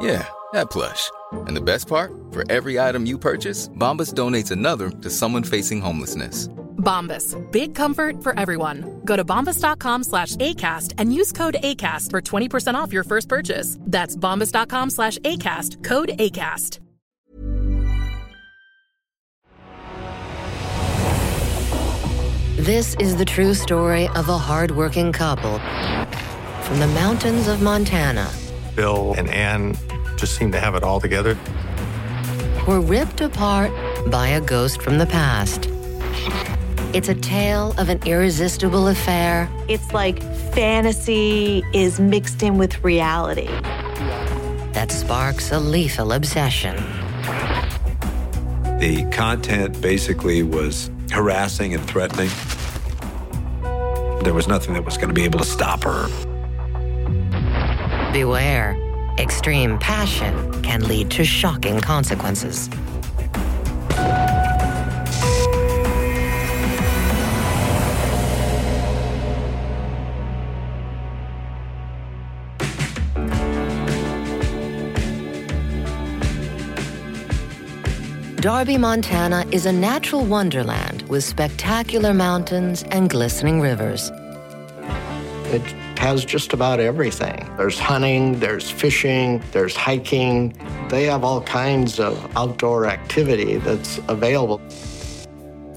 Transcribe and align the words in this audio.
Yeah, 0.00 0.26
that 0.52 0.70
plush. 0.70 1.10
And 1.32 1.56
the 1.56 1.60
best 1.60 1.88
part? 1.88 2.12
For 2.30 2.44
every 2.50 2.78
item 2.78 3.06
you 3.06 3.18
purchase, 3.18 3.68
Bombas 3.68 4.12
donates 4.12 4.50
another 4.50 4.90
to 4.90 5.10
someone 5.10 5.42
facing 5.42 5.80
homelessness. 5.80 6.48
Bombas. 6.78 7.34
Big 7.50 7.74
comfort 7.74 8.22
for 8.22 8.38
everyone. 8.38 9.00
Go 9.04 9.16
to 9.16 9.24
bombas.com 9.24 10.04
slash 10.04 10.36
ACAST 10.36 10.94
and 10.98 11.14
use 11.14 11.32
code 11.32 11.56
ACAST 11.62 12.10
for 12.10 12.20
20% 12.20 12.74
off 12.74 12.92
your 12.92 13.04
first 13.04 13.28
purchase. 13.28 13.78
That's 13.80 14.16
bombas.com 14.16 14.90
slash 14.90 15.18
ACAST. 15.18 15.82
Code 15.82 16.10
ACAST. 16.18 16.80
This 22.56 22.96
is 22.98 23.16
the 23.16 23.26
true 23.26 23.52
story 23.52 24.08
of 24.16 24.28
a 24.30 24.38
hardworking 24.38 25.12
couple 25.12 25.58
from 26.62 26.78
the 26.78 26.90
mountains 26.94 27.46
of 27.46 27.60
Montana. 27.60 28.30
Bill 28.74 29.14
and 29.16 29.28
Anne 29.30 29.76
just 30.16 30.36
seemed 30.36 30.52
to 30.52 30.60
have 30.60 30.74
it 30.74 30.82
all 30.82 31.00
together. 31.00 31.36
Were 32.66 32.80
ripped 32.80 33.20
apart 33.20 33.70
by 34.10 34.28
a 34.28 34.40
ghost 34.40 34.80
from 34.82 34.98
the 34.98 35.06
past. 35.06 35.68
It's 36.94 37.08
a 37.08 37.14
tale 37.14 37.74
of 37.76 37.88
an 37.88 38.00
irresistible 38.06 38.86
affair 38.88 39.50
It's 39.68 39.92
like 39.92 40.22
fantasy 40.54 41.64
is 41.72 41.98
mixed 41.98 42.42
in 42.42 42.56
with 42.56 42.82
reality. 42.84 43.48
that 44.72 44.90
sparks 44.90 45.50
a 45.52 45.58
lethal 45.58 46.12
obsession. 46.12 46.76
The 48.78 49.08
content 49.12 49.80
basically 49.80 50.42
was 50.42 50.90
harassing 51.10 51.74
and 51.74 51.84
threatening. 51.84 52.30
There 54.24 54.34
was 54.34 54.46
nothing 54.48 54.74
that 54.74 54.84
was 54.84 54.96
going 54.96 55.08
to 55.08 55.14
be 55.14 55.24
able 55.24 55.38
to 55.38 55.44
stop 55.44 55.84
her. 55.84 56.08
Beware, 58.14 58.76
extreme 59.18 59.76
passion 59.76 60.62
can 60.62 60.86
lead 60.86 61.10
to 61.10 61.24
shocking 61.24 61.80
consequences. 61.80 62.68
Darby, 78.36 78.78
Montana 78.78 79.44
is 79.50 79.66
a 79.66 79.72
natural 79.72 80.24
wonderland 80.24 81.02
with 81.08 81.24
spectacular 81.24 82.14
mountains 82.14 82.84
and 82.92 83.10
glistening 83.10 83.60
rivers. 83.60 84.12
It 85.46 85.62
has 86.04 86.22
just 86.22 86.52
about 86.52 86.80
everything. 86.80 87.50
There's 87.56 87.78
hunting, 87.78 88.38
there's 88.38 88.70
fishing, 88.70 89.42
there's 89.52 89.74
hiking. 89.74 90.52
They 90.90 91.04
have 91.04 91.24
all 91.24 91.40
kinds 91.40 91.98
of 91.98 92.14
outdoor 92.36 92.84
activity 92.84 93.56
that's 93.56 93.98
available. 94.08 94.60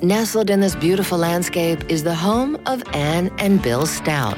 Nestled 0.02 0.50
in 0.50 0.60
this 0.60 0.76
beautiful 0.76 1.18
landscape 1.18 1.90
is 1.90 2.04
the 2.04 2.14
home 2.14 2.60
of 2.66 2.84
Anne 2.94 3.32
and 3.38 3.62
Bill 3.62 3.86
Stout, 3.86 4.38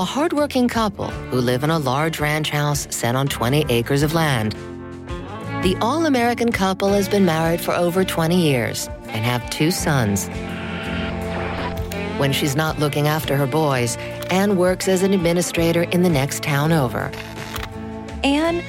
a 0.00 0.04
hardworking 0.04 0.66
couple 0.66 1.08
who 1.30 1.40
live 1.40 1.62
in 1.62 1.70
a 1.70 1.78
large 1.78 2.18
ranch 2.18 2.50
house 2.50 2.88
set 2.90 3.14
on 3.14 3.28
20 3.28 3.66
acres 3.68 4.02
of 4.02 4.12
land. 4.12 4.54
The 5.62 5.76
all 5.80 6.04
American 6.04 6.50
couple 6.50 6.88
has 6.88 7.08
been 7.08 7.24
married 7.24 7.60
for 7.60 7.74
over 7.74 8.02
20 8.02 8.36
years 8.36 8.88
and 9.02 9.24
have 9.24 9.48
two 9.50 9.70
sons. 9.70 10.26
When 12.18 12.32
she's 12.32 12.56
not 12.56 12.80
looking 12.80 13.06
after 13.06 13.36
her 13.36 13.46
boys, 13.46 13.96
Anne 14.30 14.56
works 14.56 14.88
as 14.88 15.02
an 15.02 15.12
administrator 15.12 15.82
in 15.82 16.02
the 16.02 16.08
next 16.08 16.42
town 16.42 16.72
over. 16.72 17.10
Anne, 18.22 18.62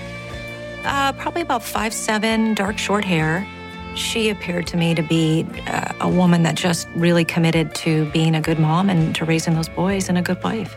uh, 0.83 1.13
probably 1.13 1.41
about 1.41 1.63
five 1.63 1.94
seven, 1.94 2.53
dark 2.53 2.77
short 2.77 3.05
hair. 3.05 3.47
She 3.95 4.29
appeared 4.29 4.67
to 4.67 4.77
me 4.77 4.95
to 4.95 5.03
be 5.03 5.45
uh, 5.67 5.94
a 5.99 6.09
woman 6.09 6.44
that 6.44 6.55
just 6.55 6.88
really 6.95 7.25
committed 7.25 7.75
to 7.75 8.09
being 8.11 8.35
a 8.35 8.41
good 8.41 8.57
mom 8.57 8.89
and 8.89 9.13
to 9.16 9.25
raising 9.25 9.53
those 9.53 9.69
boys 9.69 10.09
and 10.09 10.17
a 10.17 10.22
good 10.22 10.41
wife. 10.44 10.75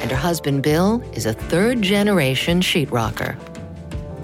And 0.00 0.10
her 0.10 0.16
husband 0.16 0.62
Bill 0.62 1.02
is 1.14 1.26
a 1.26 1.32
third 1.32 1.82
generation 1.82 2.60
sheetrocker. 2.60 3.36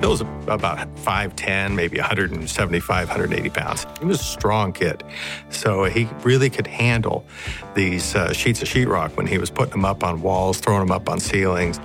Bill's 0.01 0.21
about 0.21 0.79
5'10, 0.97 1.75
maybe 1.75 1.99
175, 1.99 3.09
180 3.09 3.51
pounds. 3.51 3.87
He 4.01 4.05
was 4.05 4.21
a 4.21 4.25
strong 4.25 4.73
kid. 4.73 5.03
So 5.51 5.85
he 5.85 6.09
really 6.23 6.51
could 6.51 6.67
handle 6.67 7.27
these 7.75 8.15
uh, 8.15 8.33
sheets 8.33 8.63
of 8.63 8.69
sheetrock 8.69 9.17
when 9.17 9.27
he 9.27 9.39
was 9.39 9.51
putting 9.51 9.73
them 9.73 9.85
up 9.85 10.05
on 10.05 10.21
walls, 10.23 10.59
throwing 10.59 10.81
them 10.81 10.91
up 10.91 11.09
on 11.09 11.21
ceilings. 11.21 11.81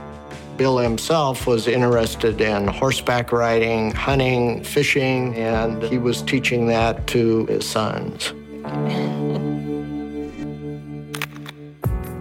Bill 0.58 0.78
himself 0.78 1.48
was 1.48 1.68
interested 1.68 2.42
in 2.42 2.68
horseback 2.68 3.32
riding, 3.32 3.92
hunting, 3.92 4.62
fishing, 4.64 5.34
and 5.36 5.82
he 5.84 5.98
was 5.98 6.22
teaching 6.22 6.68
that 6.68 7.08
to 7.08 7.46
his 7.46 7.66
sons. 7.66 8.34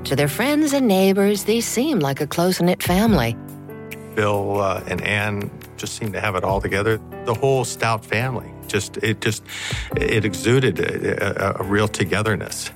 To 0.05 0.17
their 0.17 0.29
friends 0.29 0.73
and 0.73 0.87
neighbors, 0.87 1.45
they 1.45 1.61
seemed 1.61 2.01
like 2.03 2.21
a 2.21 2.27
close 2.27 2.63
knit 2.63 2.83
family. 2.83 3.37
Bill 4.15 4.61
uh, 4.61 4.85
and 4.87 5.03
Anne 5.03 5.51
just 5.79 5.97
seemed 5.97 6.13
to 6.13 6.21
have 6.21 6.35
it 6.35 6.45
all 6.45 6.61
together. 6.61 7.01
The 7.25 7.35
whole 7.35 7.65
Stout 7.65 8.05
family 8.05 8.53
just 8.69 8.99
it 8.99 9.21
just 9.21 9.43
it 9.97 10.25
exuded 10.25 10.79
a, 10.79 11.59
a, 11.59 11.61
a 11.61 11.65
real 11.65 11.89
togetherness. 11.89 12.71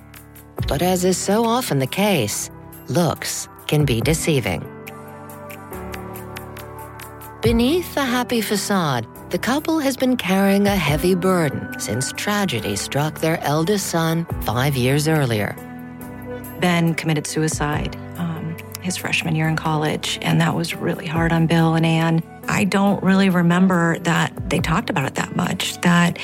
But 0.66 0.82
as 0.82 1.04
is 1.04 1.19
so 1.19 1.44
often 1.44 1.78
the 1.78 1.87
case, 1.87 2.50
looks 2.88 3.49
can 3.66 3.84
be 3.84 4.00
deceiving. 4.00 4.60
Beneath 7.43 7.94
the 7.94 8.04
happy 8.04 8.40
facade, 8.40 9.06
the 9.31 9.38
couple 9.38 9.81
has 9.81 9.96
been 9.96 10.16
carrying 10.16 10.66
a 10.66 10.76
heavy 10.76 11.14
burden 11.14 11.78
since 11.81 12.12
tragedy 12.12 12.76
struck 12.76 13.19
their 13.19 13.43
eldest 13.43 13.88
son 13.88 14.26
five 14.43 14.76
years 14.76 15.08
earlier. 15.08 15.56
Ben 16.60 16.94
committed 16.94 17.26
suicide 17.26 17.96
um, 18.16 18.56
his 18.81 18.96
freshman 18.96 19.34
year 19.34 19.49
in 19.49 19.56
college, 19.56 20.20
and 20.22 20.40
that 20.40 20.54
was 20.54 20.76
really 20.76 21.06
hard 21.06 21.32
on 21.32 21.49
Bill 21.49 21.75
and 21.75 21.84
Anne. 21.84 22.22
I 22.48 22.64
don't 22.64 23.02
really 23.02 23.30
remember 23.30 23.98
that 24.00 24.50
they 24.50 24.58
talked 24.58 24.90
about 24.90 25.06
it 25.06 25.14
that 25.16 25.36
much. 25.36 25.80
That, 25.80 26.18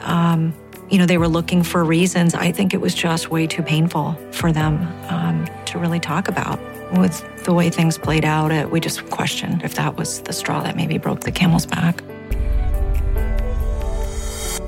um, 0.00 0.54
you 0.90 0.98
know, 0.98 1.06
they 1.06 1.18
were 1.18 1.28
looking 1.28 1.62
for 1.62 1.84
reasons. 1.84 2.34
I 2.34 2.52
think 2.52 2.74
it 2.74 2.80
was 2.80 2.94
just 2.94 3.30
way 3.30 3.46
too 3.46 3.62
painful 3.62 4.12
for 4.32 4.52
them 4.52 4.86
um, 5.08 5.46
to 5.66 5.78
really 5.78 6.00
talk 6.00 6.28
about. 6.28 6.58
With 6.96 7.44
the 7.44 7.52
way 7.52 7.68
things 7.68 7.98
played 7.98 8.24
out, 8.24 8.50
it, 8.50 8.70
we 8.70 8.80
just 8.80 9.04
questioned 9.10 9.62
if 9.62 9.74
that 9.74 9.96
was 9.96 10.22
the 10.22 10.32
straw 10.32 10.62
that 10.62 10.76
maybe 10.76 10.96
broke 10.96 11.20
the 11.20 11.32
camel's 11.32 11.66
back. 11.66 12.02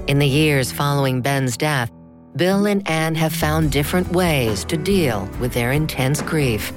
In 0.07 0.19
the 0.19 0.27
years 0.27 0.71
following 0.73 1.23
Ben's 1.23 1.57
death, 1.57 1.91
Bill 2.37 2.67
and 2.67 2.89
Anne 2.89 3.15
have 3.15 3.33
found 3.33 3.73
different 3.73 4.09
ways 4.13 4.65
to 4.65 4.77
deal 4.77 5.29
with 5.41 5.53
their 5.53 5.73
intense 5.73 6.21
grief. 6.21 6.73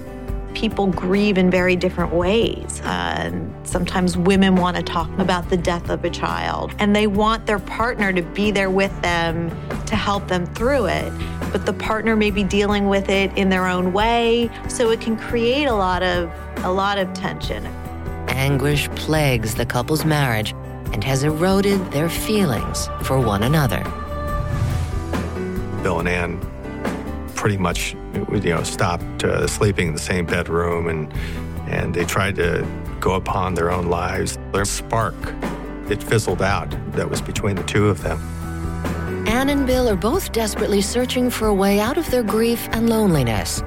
People 0.53 0.87
grieve 0.87 1.37
in 1.37 1.49
very 1.49 1.75
different 1.75 2.13
ways. 2.13 2.81
Uh, 2.81 3.31
sometimes 3.63 4.17
women 4.17 4.55
want 4.55 4.77
to 4.77 4.83
talk 4.83 5.09
about 5.19 5.49
the 5.49 5.57
death 5.57 5.89
of 5.89 6.05
a 6.05 6.09
child 6.09 6.73
and 6.79 6.95
they 6.95 7.07
want 7.07 7.45
their 7.45 7.59
partner 7.59 8.13
to 8.13 8.21
be 8.21 8.51
there 8.51 8.69
with 8.69 8.99
them 9.01 9.49
to 9.85 9.95
help 9.95 10.27
them 10.27 10.45
through 10.45 10.85
it. 10.85 11.11
But 11.51 11.65
the 11.65 11.73
partner 11.73 12.15
may 12.15 12.31
be 12.31 12.43
dealing 12.43 12.87
with 12.87 13.09
it 13.09 13.35
in 13.37 13.49
their 13.49 13.67
own 13.67 13.93
way, 13.93 14.49
so 14.67 14.89
it 14.89 15.01
can 15.01 15.17
create 15.17 15.65
a 15.65 15.73
lot 15.73 16.01
of 16.01 16.31
a 16.63 16.71
lot 16.71 16.97
of 16.97 17.13
tension. 17.13 17.65
Anguish 18.27 18.89
plagues 18.91 19.53
the 19.53 19.65
couple's 19.65 20.05
marriage 20.05 20.53
and 20.93 21.03
has 21.03 21.23
eroded 21.23 21.79
their 21.91 22.09
feelings 22.09 22.87
for 23.03 23.19
one 23.19 23.43
another. 23.43 23.83
Bill 25.83 25.99
and 25.99 26.07
Anne 26.07 26.52
pretty 27.43 27.57
much, 27.57 27.93
you 28.31 28.39
know, 28.39 28.63
stopped 28.63 29.25
uh, 29.25 29.45
sleeping 29.47 29.89
in 29.89 29.93
the 29.93 29.99
same 29.99 30.25
bedroom, 30.25 30.87
and 30.87 31.11
and 31.67 31.93
they 31.93 32.05
tried 32.05 32.35
to 32.37 32.65
go 33.01 33.15
upon 33.15 33.53
their 33.53 33.69
own 33.69 33.87
lives. 33.87 34.39
Their 34.53 34.63
spark, 34.63 35.13
it 35.89 36.01
fizzled 36.01 36.41
out. 36.41 36.73
That 36.93 37.09
was 37.09 37.21
between 37.21 37.57
the 37.57 37.63
two 37.63 37.89
of 37.89 38.01
them. 38.01 38.17
Anne 39.27 39.49
and 39.49 39.67
Bill 39.67 39.89
are 39.89 39.97
both 39.97 40.31
desperately 40.31 40.81
searching 40.81 41.29
for 41.29 41.47
a 41.47 41.53
way 41.53 41.81
out 41.81 41.97
of 41.97 42.09
their 42.09 42.23
grief 42.23 42.69
and 42.71 42.89
loneliness. 42.89 43.61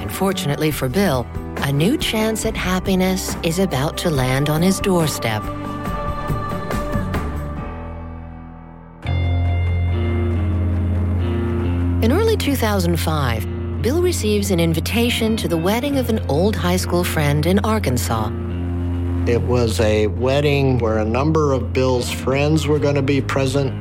And 0.00 0.10
fortunately 0.10 0.70
for 0.70 0.88
Bill, 0.88 1.26
a 1.58 1.70
new 1.70 1.98
chance 1.98 2.46
at 2.46 2.56
happiness 2.56 3.36
is 3.42 3.58
about 3.58 3.98
to 3.98 4.08
land 4.08 4.48
on 4.48 4.62
his 4.62 4.80
doorstep. 4.80 5.42
2005, 12.58 13.82
Bill 13.82 14.02
receives 14.02 14.50
an 14.50 14.58
invitation 14.58 15.36
to 15.36 15.46
the 15.46 15.56
wedding 15.56 15.96
of 15.96 16.08
an 16.08 16.18
old 16.28 16.56
high 16.56 16.76
school 16.76 17.04
friend 17.04 17.46
in 17.46 17.60
Arkansas. 17.60 18.32
It 19.28 19.40
was 19.42 19.78
a 19.78 20.08
wedding 20.08 20.78
where 20.78 20.98
a 20.98 21.04
number 21.04 21.52
of 21.52 21.72
Bill's 21.72 22.10
friends 22.10 22.66
were 22.66 22.80
going 22.80 22.96
to 22.96 23.02
be 23.02 23.20
present. 23.20 23.72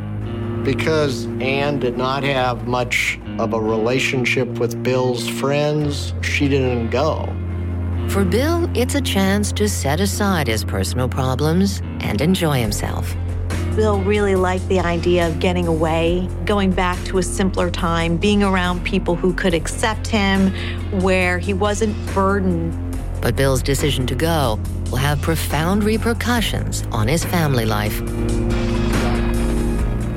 Because 0.64 1.26
Anne 1.42 1.80
did 1.80 1.98
not 1.98 2.22
have 2.22 2.68
much 2.68 3.20
of 3.40 3.56
a 3.56 3.60
relationship 3.60 4.48
with 4.60 4.84
Bill's 4.84 5.28
friends, 5.28 6.14
she 6.22 6.48
didn't 6.48 6.92
go. 6.92 7.26
For 8.10 8.24
Bill, 8.24 8.70
it's 8.78 8.94
a 8.94 9.02
chance 9.02 9.52
to 9.54 9.68
set 9.68 10.00
aside 10.00 10.46
his 10.46 10.64
personal 10.64 11.10
problems 11.10 11.82
and 12.02 12.22
enjoy 12.22 12.62
himself. 12.62 13.16
Bill 13.78 14.02
really 14.02 14.34
liked 14.34 14.68
the 14.70 14.80
idea 14.80 15.28
of 15.28 15.40
getting 15.40 15.68
away, 15.68 16.28
going 16.46 16.72
back 16.72 16.98
to 17.06 17.20
a 17.20 17.22
simpler 17.22 17.70
time, 17.70 18.18
being 18.18 18.42
around 18.42 18.84
people 18.84 19.16
who 19.16 19.36
could 19.36 19.54
accept 19.54 20.08
him, 20.08 20.50
where 21.00 21.38
he 21.38 21.54
wasn't 21.54 21.96
burdened. 22.12 22.74
But 23.22 23.36
Bill's 23.36 23.62
decision 23.62 24.08
to 24.08 24.16
go 24.16 24.60
will 24.90 24.98
have 24.98 25.22
profound 25.22 25.84
repercussions 25.84 26.88
on 26.92 27.08
his 27.08 27.24
family 27.24 27.66
life. 27.66 28.02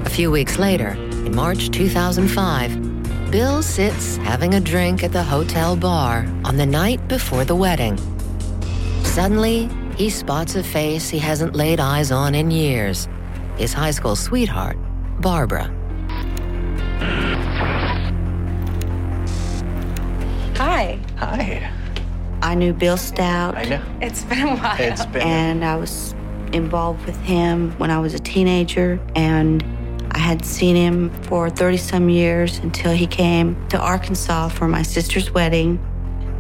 A 0.07 0.09
few 0.09 0.31
weeks 0.31 0.59
later, 0.59 0.93
in 1.27 1.35
March 1.35 1.69
2005, 1.69 3.31
Bill 3.31 3.63
sits 3.63 4.17
having 4.17 4.55
a 4.55 4.61
drink 4.61 5.05
at 5.05 5.13
the 5.13 5.23
hotel 5.23 5.77
bar 5.77 6.27
on 6.47 6.57
the 6.57 6.65
night 6.65 7.07
before 7.09 7.45
the 7.45 7.57
wedding. 7.57 7.99
Suddenly, 9.05 9.69
he 9.97 10.09
spots 10.09 10.57
a 10.57 10.63
face 10.63 11.11
he 11.11 11.19
hasn't 11.19 11.55
laid 11.55 11.79
eyes 11.79 12.11
on 12.11 12.35
in 12.35 12.51
years 12.51 13.07
his 13.61 13.75
high 13.75 13.91
school 13.91 14.17
sweetheart, 14.17 14.79
Barbara. 15.21 15.71
Hi. 20.57 20.99
Hi. 21.19 21.71
I 22.43 22.55
knew 22.55 22.73
Bill 22.73 22.97
Stout. 22.97 23.57
I 23.57 23.65
know. 23.65 23.83
It's 24.01 24.25
been 24.25 24.41
a 24.41 24.57
while. 24.57 24.77
It's 24.81 25.05
been- 25.07 25.23
And 25.23 25.65
I 25.65 25.77
was 25.77 26.15
involved 26.53 27.05
with 27.05 27.21
him 27.21 27.73
when 27.77 27.91
I 27.91 27.99
was 27.99 28.15
a 28.15 28.19
teenager, 28.19 28.99
and 29.15 29.63
I 30.13 30.19
had 30.19 30.45
seen 30.45 30.75
him 30.75 31.11
for 31.23 31.51
30 31.51 31.77
some 31.77 32.09
years 32.09 32.59
until 32.59 32.93
he 32.93 33.07
came 33.07 33.57
to 33.69 33.79
Arkansas 33.79 34.49
for 34.49 34.69
my 34.69 34.83
sister's 34.83 35.33
wedding. 35.33 35.79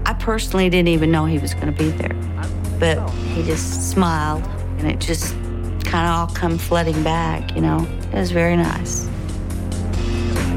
I 0.06 0.14
personally 0.14 0.70
didn't 0.70 0.88
even 0.88 1.10
know 1.12 1.26
he 1.26 1.38
was 1.38 1.52
going 1.52 1.66
to 1.72 1.78
be 1.84 1.90
there, 1.90 2.16
but 2.78 2.98
he 3.34 3.42
just 3.42 3.90
smiled, 3.90 4.42
and 4.78 4.90
it 4.90 4.98
just 5.00 5.34
kind 5.90 6.06
of 6.06 6.14
all 6.14 6.36
come 6.36 6.56
flooding 6.56 7.02
back, 7.02 7.56
you 7.56 7.60
know? 7.60 7.84
It 8.12 8.14
was 8.14 8.30
very 8.30 8.56
nice. 8.56 9.08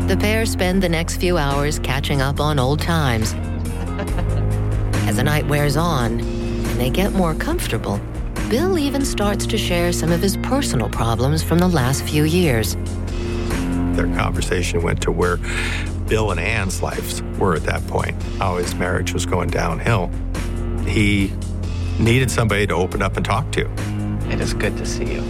The 0.07 0.15
pair 0.19 0.45
spend 0.45 0.83
the 0.83 0.89
next 0.89 1.17
few 1.17 1.39
hours 1.39 1.79
catching 1.79 2.21
up 2.21 2.39
on 2.39 2.59
old 2.59 2.79
times. 2.79 3.33
As 5.07 5.15
the 5.15 5.23
night 5.23 5.47
wears 5.47 5.75
on 5.75 6.19
and 6.19 6.79
they 6.79 6.91
get 6.91 7.13
more 7.13 7.33
comfortable, 7.33 7.99
Bill 8.47 8.77
even 8.77 9.03
starts 9.03 9.47
to 9.47 9.57
share 9.57 9.91
some 9.91 10.11
of 10.11 10.21
his 10.21 10.37
personal 10.37 10.87
problems 10.87 11.41
from 11.41 11.57
the 11.57 11.67
last 11.67 12.03
few 12.03 12.25
years. 12.25 12.75
Their 13.95 14.13
conversation 14.15 14.83
went 14.83 15.01
to 15.01 15.11
where 15.11 15.37
Bill 16.07 16.29
and 16.29 16.39
Anne's 16.39 16.83
lives 16.83 17.23
were 17.39 17.55
at 17.55 17.63
that 17.63 17.85
point, 17.87 18.21
how 18.37 18.57
his 18.57 18.75
marriage 18.75 19.13
was 19.13 19.25
going 19.25 19.49
downhill. 19.49 20.11
He 20.85 21.33
needed 21.97 22.29
somebody 22.29 22.67
to 22.67 22.75
open 22.75 23.01
up 23.01 23.17
and 23.17 23.25
talk 23.25 23.51
to. 23.53 23.92
It 24.33 24.41
is 24.41 24.55
good 24.55 24.75
to 24.77 24.85
see 24.85 25.13
you. 25.13 25.21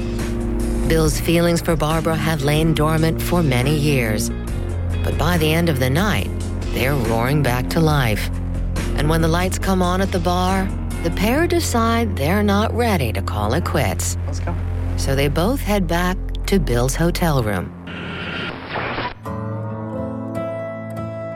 Bill's 0.87 1.19
feelings 1.19 1.59
for 1.59 1.75
Barbara 1.75 2.15
have 2.15 2.43
lain 2.43 2.73
dormant 2.73 3.21
for 3.21 3.43
many 3.43 3.77
years. 3.77 4.29
But 5.03 5.17
by 5.17 5.37
the 5.37 5.51
end 5.51 5.67
of 5.67 5.79
the 5.79 5.89
night, 5.89 6.29
they're 6.71 6.95
roaring 6.95 7.43
back 7.43 7.69
to 7.71 7.81
life. 7.81 8.29
And 8.95 9.09
when 9.09 9.21
the 9.21 9.27
lights 9.27 9.59
come 9.59 9.81
on 9.81 9.99
at 9.99 10.13
the 10.13 10.19
bar, 10.19 10.69
the 11.03 11.11
pair 11.11 11.47
decide 11.47 12.15
they're 12.15 12.43
not 12.43 12.73
ready 12.73 13.11
to 13.11 13.21
call 13.21 13.53
it 13.55 13.65
quits. 13.65 14.15
Let's 14.25 14.39
go. 14.39 14.55
So 14.95 15.17
they 15.17 15.27
both 15.27 15.59
head 15.59 15.85
back 15.85 16.17
to 16.45 16.57
Bill's 16.57 16.95
hotel 16.95 17.43
room. 17.43 17.73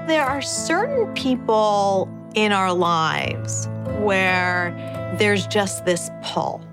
There 0.07 0.23
are 0.23 0.41
certain 0.41 1.13
people 1.15 2.07
in 2.33 2.53
our 2.53 2.71
lives 2.71 3.67
where 3.99 4.71
there's 5.19 5.45
just 5.47 5.83
this 5.83 6.09
pull. 6.23 6.66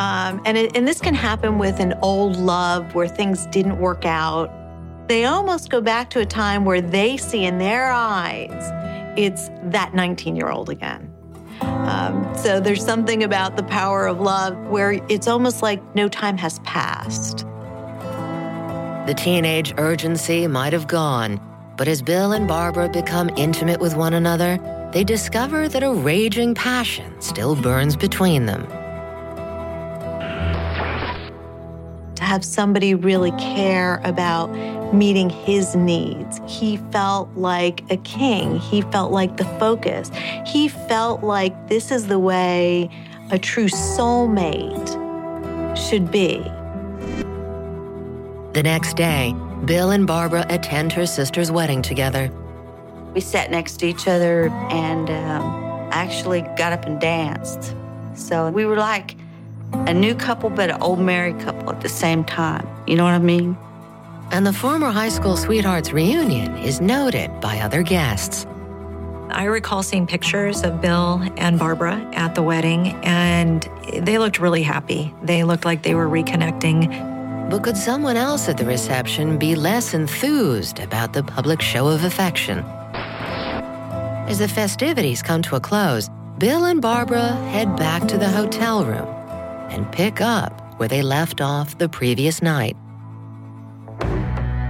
Um, 0.00 0.40
and, 0.46 0.56
it, 0.56 0.74
and 0.74 0.88
this 0.88 0.98
can 0.98 1.12
happen 1.12 1.58
with 1.58 1.78
an 1.78 1.92
old 2.00 2.36
love 2.36 2.94
where 2.94 3.06
things 3.06 3.44
didn't 3.48 3.78
work 3.78 4.06
out. 4.06 4.50
They 5.08 5.26
almost 5.26 5.68
go 5.68 5.82
back 5.82 6.08
to 6.10 6.20
a 6.20 6.24
time 6.24 6.64
where 6.64 6.80
they 6.80 7.18
see 7.18 7.44
in 7.44 7.58
their 7.58 7.90
eyes 7.90 8.50
it's 9.18 9.50
that 9.64 9.92
19 9.92 10.36
year 10.36 10.48
old 10.48 10.70
again. 10.70 11.12
Um, 11.60 12.32
so 12.34 12.60
there's 12.60 12.82
something 12.82 13.22
about 13.22 13.58
the 13.58 13.62
power 13.64 14.06
of 14.06 14.20
love 14.20 14.56
where 14.68 14.92
it's 15.10 15.28
almost 15.28 15.60
like 15.60 15.82
no 15.94 16.08
time 16.08 16.38
has 16.38 16.60
passed. 16.60 17.44
The 19.06 19.14
teenage 19.14 19.74
urgency 19.76 20.46
might 20.46 20.72
have 20.72 20.86
gone, 20.86 21.38
but 21.76 21.88
as 21.88 22.00
Bill 22.00 22.32
and 22.32 22.48
Barbara 22.48 22.88
become 22.88 23.28
intimate 23.36 23.80
with 23.80 23.96
one 23.96 24.14
another, 24.14 24.58
they 24.94 25.04
discover 25.04 25.68
that 25.68 25.82
a 25.82 25.92
raging 25.92 26.54
passion 26.54 27.20
still 27.20 27.54
burns 27.54 27.96
between 27.96 28.46
them. 28.46 28.66
Have 32.30 32.44
somebody 32.44 32.94
really 32.94 33.32
care 33.32 34.00
about 34.04 34.46
meeting 34.94 35.28
his 35.28 35.74
needs. 35.74 36.40
He 36.46 36.76
felt 36.92 37.28
like 37.34 37.82
a 37.90 37.96
king. 37.96 38.56
He 38.56 38.82
felt 38.82 39.10
like 39.10 39.36
the 39.36 39.44
focus. 39.58 40.12
He 40.46 40.68
felt 40.68 41.24
like 41.24 41.66
this 41.66 41.90
is 41.90 42.06
the 42.06 42.20
way 42.20 42.88
a 43.32 43.38
true 43.40 43.66
soulmate 43.66 44.88
should 45.76 46.12
be. 46.12 46.38
The 48.52 48.62
next 48.62 48.96
day, 48.96 49.34
Bill 49.64 49.90
and 49.90 50.06
Barbara 50.06 50.46
attend 50.50 50.92
her 50.92 51.06
sister's 51.06 51.50
wedding 51.50 51.82
together. 51.82 52.30
We 53.12 53.22
sat 53.22 53.50
next 53.50 53.78
to 53.78 53.88
each 53.88 54.06
other 54.06 54.50
and 54.70 55.10
um, 55.10 55.88
actually 55.90 56.42
got 56.56 56.72
up 56.72 56.84
and 56.86 57.00
danced. 57.00 57.74
So 58.14 58.50
we 58.50 58.66
were 58.66 58.76
like 58.76 59.16
a 59.72 59.94
new 59.94 60.14
couple, 60.14 60.50
but 60.50 60.70
an 60.70 60.80
old 60.80 61.00
married 61.00 61.40
couple 61.40 61.70
at 61.70 61.80
the 61.80 61.88
same 61.88 62.24
time. 62.24 62.66
You 62.86 62.96
know 62.96 63.04
what 63.04 63.14
I 63.14 63.18
mean? 63.18 63.56
And 64.32 64.46
the 64.46 64.52
former 64.52 64.90
high 64.90 65.08
school 65.08 65.36
sweethearts 65.36 65.92
reunion 65.92 66.56
is 66.56 66.80
noted 66.80 67.40
by 67.40 67.58
other 67.58 67.82
guests. 67.82 68.46
I 69.30 69.44
recall 69.44 69.82
seeing 69.82 70.06
pictures 70.06 70.62
of 70.62 70.80
Bill 70.80 71.20
and 71.36 71.58
Barbara 71.58 71.96
at 72.12 72.34
the 72.34 72.42
wedding, 72.42 72.88
and 73.04 73.68
they 73.92 74.18
looked 74.18 74.40
really 74.40 74.62
happy. 74.62 75.14
They 75.22 75.44
looked 75.44 75.64
like 75.64 75.82
they 75.82 75.94
were 75.94 76.08
reconnecting. 76.08 77.50
But 77.50 77.62
could 77.62 77.76
someone 77.76 78.16
else 78.16 78.48
at 78.48 78.56
the 78.56 78.64
reception 78.64 79.38
be 79.38 79.54
less 79.54 79.94
enthused 79.94 80.78
about 80.78 81.12
the 81.12 81.22
public 81.22 81.60
show 81.60 81.88
of 81.88 82.04
affection? 82.04 82.60
As 84.28 84.38
the 84.38 84.48
festivities 84.48 85.22
come 85.22 85.42
to 85.42 85.56
a 85.56 85.60
close, 85.60 86.08
Bill 86.38 86.64
and 86.66 86.80
Barbara 86.80 87.32
head 87.50 87.76
back 87.76 88.06
to 88.08 88.16
the 88.16 88.28
hotel 88.28 88.84
room 88.84 89.19
and 89.70 89.90
pick 89.92 90.20
up 90.20 90.78
where 90.78 90.88
they 90.88 91.02
left 91.02 91.40
off 91.40 91.78
the 91.78 91.88
previous 91.88 92.42
night. 92.42 92.76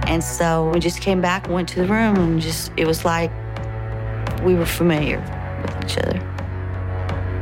And 0.07 0.23
so 0.23 0.69
we 0.73 0.79
just 0.79 1.01
came 1.01 1.21
back, 1.21 1.47
went 1.47 1.69
to 1.69 1.75
the 1.75 1.87
room, 1.87 2.17
and 2.17 2.41
just, 2.41 2.71
it 2.75 2.85
was 2.85 3.05
like 3.05 3.31
we 4.43 4.55
were 4.55 4.65
familiar 4.65 5.19
with 5.61 5.85
each 5.85 5.97
other. 5.97 6.19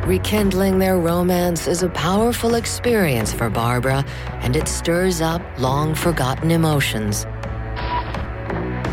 Rekindling 0.06 0.80
their 0.80 0.98
romance 0.98 1.68
is 1.68 1.84
a 1.84 1.90
powerful 1.90 2.56
experience 2.56 3.34
for 3.34 3.50
Barbara, 3.50 4.06
and 4.42 4.56
it 4.56 4.68
stirs 4.68 5.22
up 5.22 5.42
long 5.58 5.96
forgotten 5.96 6.52
emotions. 6.52 7.26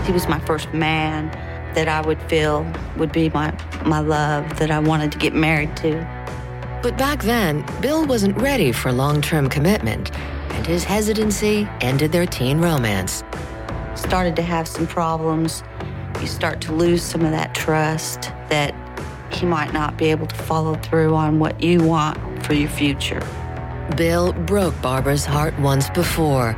He 0.06 0.12
was 0.12 0.26
my 0.28 0.40
first 0.46 0.72
man 0.72 1.30
that 1.74 1.88
I 1.88 2.00
would 2.00 2.22
feel 2.30 2.66
would 2.96 3.12
be 3.12 3.28
my, 3.30 3.54
my 3.84 4.00
love 4.00 4.58
that 4.58 4.70
I 4.70 4.78
wanted 4.78 5.12
to 5.12 5.18
get 5.18 5.34
married 5.34 5.76
to. 5.78 6.15
But 6.86 6.96
back 6.96 7.20
then, 7.24 7.66
Bill 7.80 8.06
wasn't 8.06 8.40
ready 8.40 8.70
for 8.70 8.92
long 8.92 9.20
term 9.20 9.48
commitment, 9.48 10.16
and 10.50 10.64
his 10.64 10.84
hesitancy 10.84 11.68
ended 11.80 12.12
their 12.12 12.26
teen 12.26 12.60
romance. 12.60 13.24
Started 13.96 14.36
to 14.36 14.42
have 14.42 14.68
some 14.68 14.86
problems. 14.86 15.64
You 16.20 16.28
start 16.28 16.60
to 16.60 16.72
lose 16.72 17.02
some 17.02 17.24
of 17.24 17.32
that 17.32 17.56
trust 17.56 18.30
that 18.50 18.72
he 19.32 19.46
might 19.46 19.72
not 19.72 19.96
be 19.96 20.12
able 20.12 20.28
to 20.28 20.36
follow 20.36 20.76
through 20.76 21.12
on 21.16 21.40
what 21.40 21.60
you 21.60 21.82
want 21.82 22.46
for 22.46 22.54
your 22.54 22.70
future. 22.70 23.20
Bill 23.96 24.32
broke 24.32 24.80
Barbara's 24.80 25.24
heart 25.24 25.58
once 25.58 25.90
before. 25.90 26.52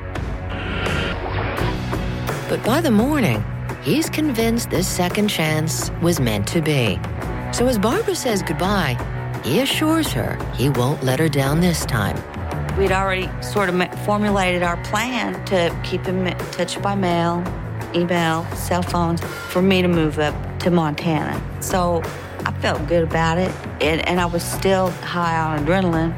But 2.51 2.63
by 2.67 2.83
the 2.83 2.91
morning, 2.91 3.43
he's 3.83 4.11
convinced 4.11 4.69
this 4.69 4.87
second 4.87 5.29
chance 5.29 5.91
was 6.03 6.21
meant 6.21 6.47
to 6.49 6.61
be. 6.61 7.01
So 7.51 7.67
as 7.67 7.79
Barbara 7.79 8.15
says 8.15 8.43
goodbye, 8.43 8.99
he 9.45 9.61
assures 9.61 10.13
her 10.13 10.39
he 10.55 10.69
won't 10.69 11.03
let 11.03 11.19
her 11.19 11.29
down 11.29 11.61
this 11.61 11.85
time. 11.87 12.17
We'd 12.79 12.93
already 12.93 13.29
sort 13.43 13.69
of 13.69 14.01
formulated 14.05 14.63
our 14.63 14.77
plan 14.85 15.45
to 15.47 15.77
keep 15.83 16.07
him 16.07 16.27
in 16.27 16.37
touch 16.53 16.81
by 16.81 16.95
mail, 16.95 17.43
email, 17.95 18.45
cell 18.55 18.83
phones 18.83 19.21
for 19.21 19.63
me 19.63 19.83
to 19.83 19.89
move 19.89 20.19
up 20.19 20.35
to 20.61 20.71
Montana. 20.71 21.41
So 21.61 22.03
I 22.45 22.53
felt 22.61 22.87
good 22.87 23.03
about 23.03 23.39
it, 23.39 23.51
and, 23.81 24.07
and 24.07 24.21
I 24.21 24.27
was 24.27 24.45
still 24.45 24.91
high 24.91 25.39
on 25.39 25.65
adrenaline. 25.65 26.15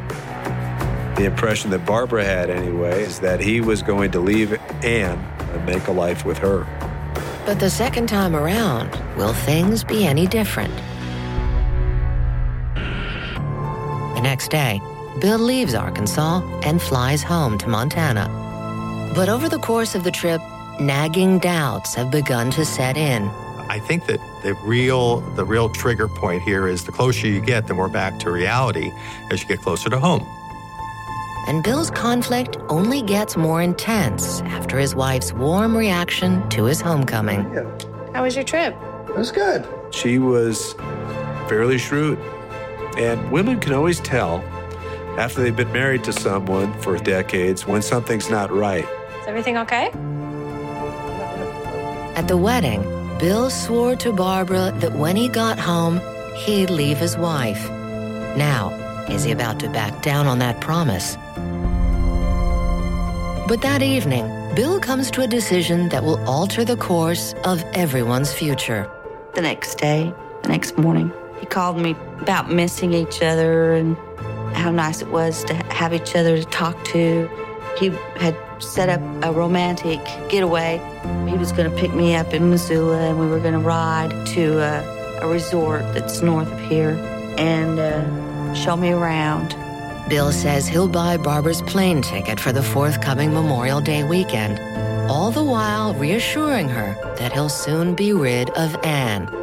The 1.17 1.25
impression 1.25 1.71
that 1.71 1.85
Barbara 1.85 2.25
had, 2.25 2.51
anyway, 2.51 3.03
is 3.03 3.21
that 3.21 3.41
he 3.41 3.61
was 3.61 3.83
going 3.83 4.11
to 4.13 4.21
leave 4.21 4.53
Anne 4.83 5.19
and 5.53 5.67
make 5.67 5.87
a 5.89 5.93
life 5.93 6.25
with 6.25 6.39
her. 6.39 6.67
But 7.47 7.59
the 7.59 7.71
second 7.71 8.09
time 8.09 8.37
around, 8.37 8.91
will 9.17 9.33
things 9.33 9.83
be 9.83 10.07
any 10.07 10.27
different? 10.27 10.73
The 14.21 14.25
next 14.25 14.51
day, 14.51 14.83
Bill 15.19 15.39
leaves 15.39 15.73
Arkansas 15.73 16.43
and 16.63 16.83
flies 16.83 17.23
home 17.23 17.57
to 17.57 17.69
Montana. 17.69 18.29
But 19.15 19.31
over 19.31 19.49
the 19.49 19.59
course 19.59 19.95
of 19.95 20.05
the 20.05 20.11
trip, 20.11 20.43
nagging 20.79 21.39
doubts 21.39 21.95
have 21.95 22.11
begun 22.11 22.51
to 22.51 22.67
set 22.67 22.99
in. 22.99 23.31
I 23.71 23.79
think 23.79 24.05
that 24.09 24.21
the 24.43 24.53
real 24.63 25.21
the 25.37 25.45
real 25.47 25.71
trigger 25.71 26.07
point 26.07 26.43
here 26.43 26.69
is 26.69 26.85
the 26.85 26.93
closer 26.93 27.29
you 27.29 27.41
get, 27.41 27.67
the 27.67 27.73
more 27.73 27.89
back 27.89 28.19
to 28.19 28.31
reality 28.31 28.93
as 29.31 29.41
you 29.41 29.49
get 29.49 29.63
closer 29.63 29.89
to 29.89 29.99
home. 29.99 30.27
And 31.49 31.65
Bill's 31.65 31.91
conflict 31.91 32.59
only 32.69 33.01
gets 33.01 33.39
more 33.39 33.63
intense 33.63 34.43
after 34.43 34.79
his 34.79 34.95
wife's 34.95 35.33
warm 35.33 35.75
reaction 35.75 36.47
to 36.51 36.65
his 36.65 36.83
homecoming. 36.83 37.45
How 38.13 38.25
was 38.25 38.37
your 38.37 38.45
trip? 38.45 38.77
It 39.09 39.17
was 39.17 39.33
good. 39.33 39.67
She 39.93 40.19
was 40.19 40.75
fairly 41.49 41.79
shrewd. 41.79 42.19
And 42.97 43.31
women 43.31 43.61
can 43.61 43.73
always 43.73 44.01
tell 44.01 44.45
after 45.19 45.43
they've 45.43 45.57
been 45.57 45.73
married 45.73 46.05
to 46.05 46.13
someone 46.13 46.73
for 46.81 46.97
decades 46.99 47.67
when 47.67 47.83
something's 47.83 48.31
not 48.31 48.51
right. 48.51 48.87
Is 49.21 49.27
everything 49.27 49.57
okay? 49.59 49.91
At 52.17 52.29
the 52.29 52.37
wedding, 52.37 52.83
Bill 53.19 53.51
swore 53.51 53.97
to 53.97 54.13
Barbara 54.13 54.73
that 54.77 54.95
when 54.95 55.17
he 55.17 55.29
got 55.29 55.59
home, 55.59 56.01
he'd 56.37 56.71
leave 56.71 56.99
his 56.99 57.17
wife. 57.17 57.69
Now, 58.37 58.71
is 59.09 59.25
he 59.25 59.33
about 59.33 59.61
to 59.61 59.69
back 59.69 60.03
down 60.03 60.27
on 60.27 60.39
that 60.39 60.61
promise? 60.61 61.17
But 63.49 63.63
that 63.63 63.83
evening, 63.83 64.27
Bill 64.55 64.79
comes 64.81 65.11
to 65.13 65.23
a 65.23 65.27
decision 65.27 65.89
that 65.91 66.05
will 66.05 66.25
alter 66.29 66.65
the 66.65 66.77
course 66.77 67.35
of 67.45 67.63
everyone's 67.75 68.33
future. 68.33 68.91
The 69.35 69.43
next 69.43 69.77
day, 69.79 70.15
the 70.43 70.49
next 70.49 70.79
morning, 70.79 71.13
he 71.41 71.47
called 71.47 71.79
me 71.79 71.97
about 72.21 72.51
missing 72.51 72.93
each 72.93 73.23
other 73.23 73.73
and 73.73 73.97
how 74.55 74.71
nice 74.71 75.01
it 75.01 75.09
was 75.09 75.43
to 75.45 75.55
have 75.55 75.93
each 75.93 76.15
other 76.15 76.37
to 76.37 76.45
talk 76.45 76.83
to. 76.85 77.29
He 77.79 77.89
had 78.17 78.37
set 78.59 78.89
up 78.89 79.01
a 79.25 79.33
romantic 79.33 80.01
getaway. 80.29 80.79
He 81.29 81.37
was 81.37 81.51
going 81.53 81.71
to 81.71 81.77
pick 81.77 81.95
me 81.95 82.15
up 82.15 82.35
in 82.35 82.51
Missoula 82.51 82.99
and 83.09 83.19
we 83.19 83.27
were 83.27 83.41
going 83.41 83.55
to 83.55 83.59
ride 83.59 84.27
to 84.29 84.59
a, 84.59 85.23
a, 85.23 85.29
resort 85.29 85.83
that's 85.95 86.21
north 86.21 86.53
of 86.53 86.61
here 86.61 86.91
and 87.39 87.79
uh, 87.79 88.55
show 88.55 88.77
me 88.77 88.91
around. 88.91 89.57
Bill 90.09 90.33
says 90.33 90.69
he'll 90.69 90.89
buy 90.89 91.17
Barbara's 91.17 91.63
plane 91.63 92.03
ticket 92.03 92.39
for 92.39 92.53
the 92.53 92.63
forthcoming 92.63 93.33
Memorial 93.33 93.81
Day 93.81 94.03
weekend, 94.05 94.59
all 95.09 95.31
the 95.31 95.45
while 95.45 95.95
reassuring 95.95 96.69
her 96.69 96.97
that 97.17 97.33
he'll 97.33 97.49
soon 97.49 97.95
be 97.95 98.13
rid 98.13 98.51
of 98.51 98.77
Anne. 98.85 99.40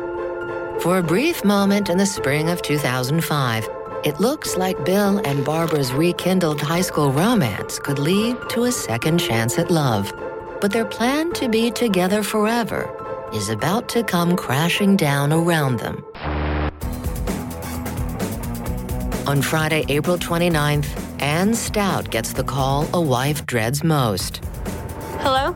For 0.88 1.00
a 1.00 1.04
brief 1.04 1.44
moment 1.44 1.90
in 1.90 1.98
the 1.98 2.06
spring 2.06 2.48
of 2.48 2.62
2005, 2.62 3.68
it 4.06 4.22
looks 4.22 4.56
like 4.56 4.86
Bill 4.86 5.18
and 5.26 5.44
Barbara's 5.44 5.92
rekindled 5.92 6.62
high 6.62 6.80
school 6.80 7.12
romance 7.12 7.78
could 7.78 8.00
lead 8.00 8.38
to 8.52 8.64
a 8.64 8.72
second 8.72 9.18
chance 9.18 9.60
at 9.60 9.70
love. 9.70 10.14
But 10.62 10.72
their 10.72 10.86
plan 10.86 11.34
to 11.34 11.50
be 11.50 11.72
together 11.72 12.24
forever 12.24 12.90
is 13.34 13.50
about 13.50 13.90
to 13.90 14.02
come 14.02 14.38
crashing 14.38 14.96
down 14.96 15.34
around 15.34 15.80
them. 15.80 16.06
On 19.28 19.42
Friday, 19.42 19.84
April 19.90 20.18
29th, 20.18 20.88
Anne 21.22 21.54
Stout 21.54 22.10
gets 22.12 22.32
the 22.32 22.46
call 22.46 22.88
a 22.94 23.02
wife 23.02 23.46
dreads 23.46 23.84
most. 23.84 24.38
Hello? 25.20 25.54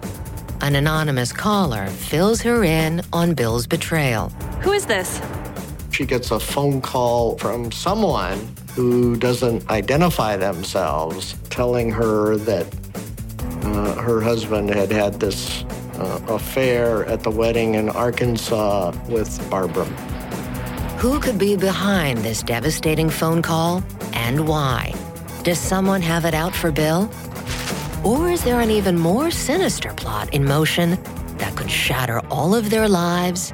An 0.59 0.75
anonymous 0.75 1.31
caller 1.31 1.87
fills 1.87 2.41
her 2.41 2.65
in 2.65 3.01
on 3.13 3.33
Bill's 3.33 3.65
betrayal. 3.65 4.29
Who 4.61 4.73
is 4.73 4.85
this? 4.85 5.19
She 5.89 6.05
gets 6.05 6.29
a 6.29 6.39
phone 6.39 6.81
call 6.81 7.37
from 7.39 7.71
someone 7.71 8.47
who 8.75 9.15
doesn't 9.15 9.67
identify 9.71 10.37
themselves, 10.37 11.35
telling 11.49 11.89
her 11.89 12.37
that 12.37 12.67
uh, 13.63 13.95
her 13.95 14.21
husband 14.21 14.69
had 14.69 14.91
had 14.91 15.19
this 15.19 15.63
uh, 15.95 16.21
affair 16.27 17.05
at 17.05 17.23
the 17.23 17.31
wedding 17.31 17.73
in 17.73 17.89
Arkansas 17.89 18.93
with 19.09 19.49
Barbara. 19.49 19.85
Who 20.99 21.19
could 21.19 21.39
be 21.39 21.57
behind 21.57 22.19
this 22.19 22.43
devastating 22.43 23.09
phone 23.09 23.41
call 23.41 23.83
and 24.13 24.47
why? 24.47 24.93
Does 25.41 25.57
someone 25.57 26.03
have 26.03 26.23
it 26.23 26.35
out 26.35 26.53
for 26.53 26.71
Bill? 26.71 27.09
Or 28.03 28.29
is 28.29 28.43
there 28.43 28.59
an 28.59 28.69
even 28.69 28.97
more 28.97 29.31
sinister 29.31 29.91
plot 29.95 30.31
in 30.35 30.45
motion 30.45 31.01
that 31.37 31.55
could 31.55 31.71
shatter 31.71 32.21
all 32.29 32.53
of 32.53 32.69
their 32.69 32.87
lives 32.87 33.53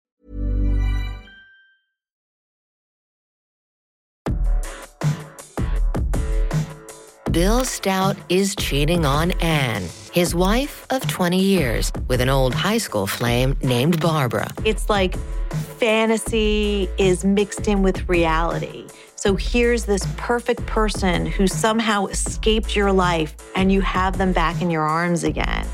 Bill 7.31 7.63
Stout 7.63 8.17
is 8.27 8.57
cheating 8.57 9.05
on 9.05 9.31
Anne, 9.39 9.87
his 10.11 10.35
wife 10.35 10.85
of 10.89 11.07
20 11.07 11.39
years, 11.39 11.89
with 12.09 12.19
an 12.19 12.27
old 12.27 12.53
high 12.53 12.77
school 12.77 13.07
flame 13.07 13.55
named 13.61 14.01
Barbara. 14.01 14.49
It's 14.65 14.89
like 14.89 15.15
fantasy 15.79 16.89
is 16.97 17.23
mixed 17.23 17.69
in 17.69 17.83
with 17.83 18.09
reality. 18.09 18.85
So 19.15 19.37
here's 19.37 19.85
this 19.85 20.05
perfect 20.17 20.65
person 20.65 21.25
who 21.25 21.47
somehow 21.47 22.07
escaped 22.07 22.75
your 22.75 22.91
life, 22.91 23.33
and 23.55 23.71
you 23.71 23.79
have 23.79 24.17
them 24.17 24.33
back 24.33 24.61
in 24.61 24.69
your 24.69 24.83
arms 24.83 25.23
again. 25.23 25.65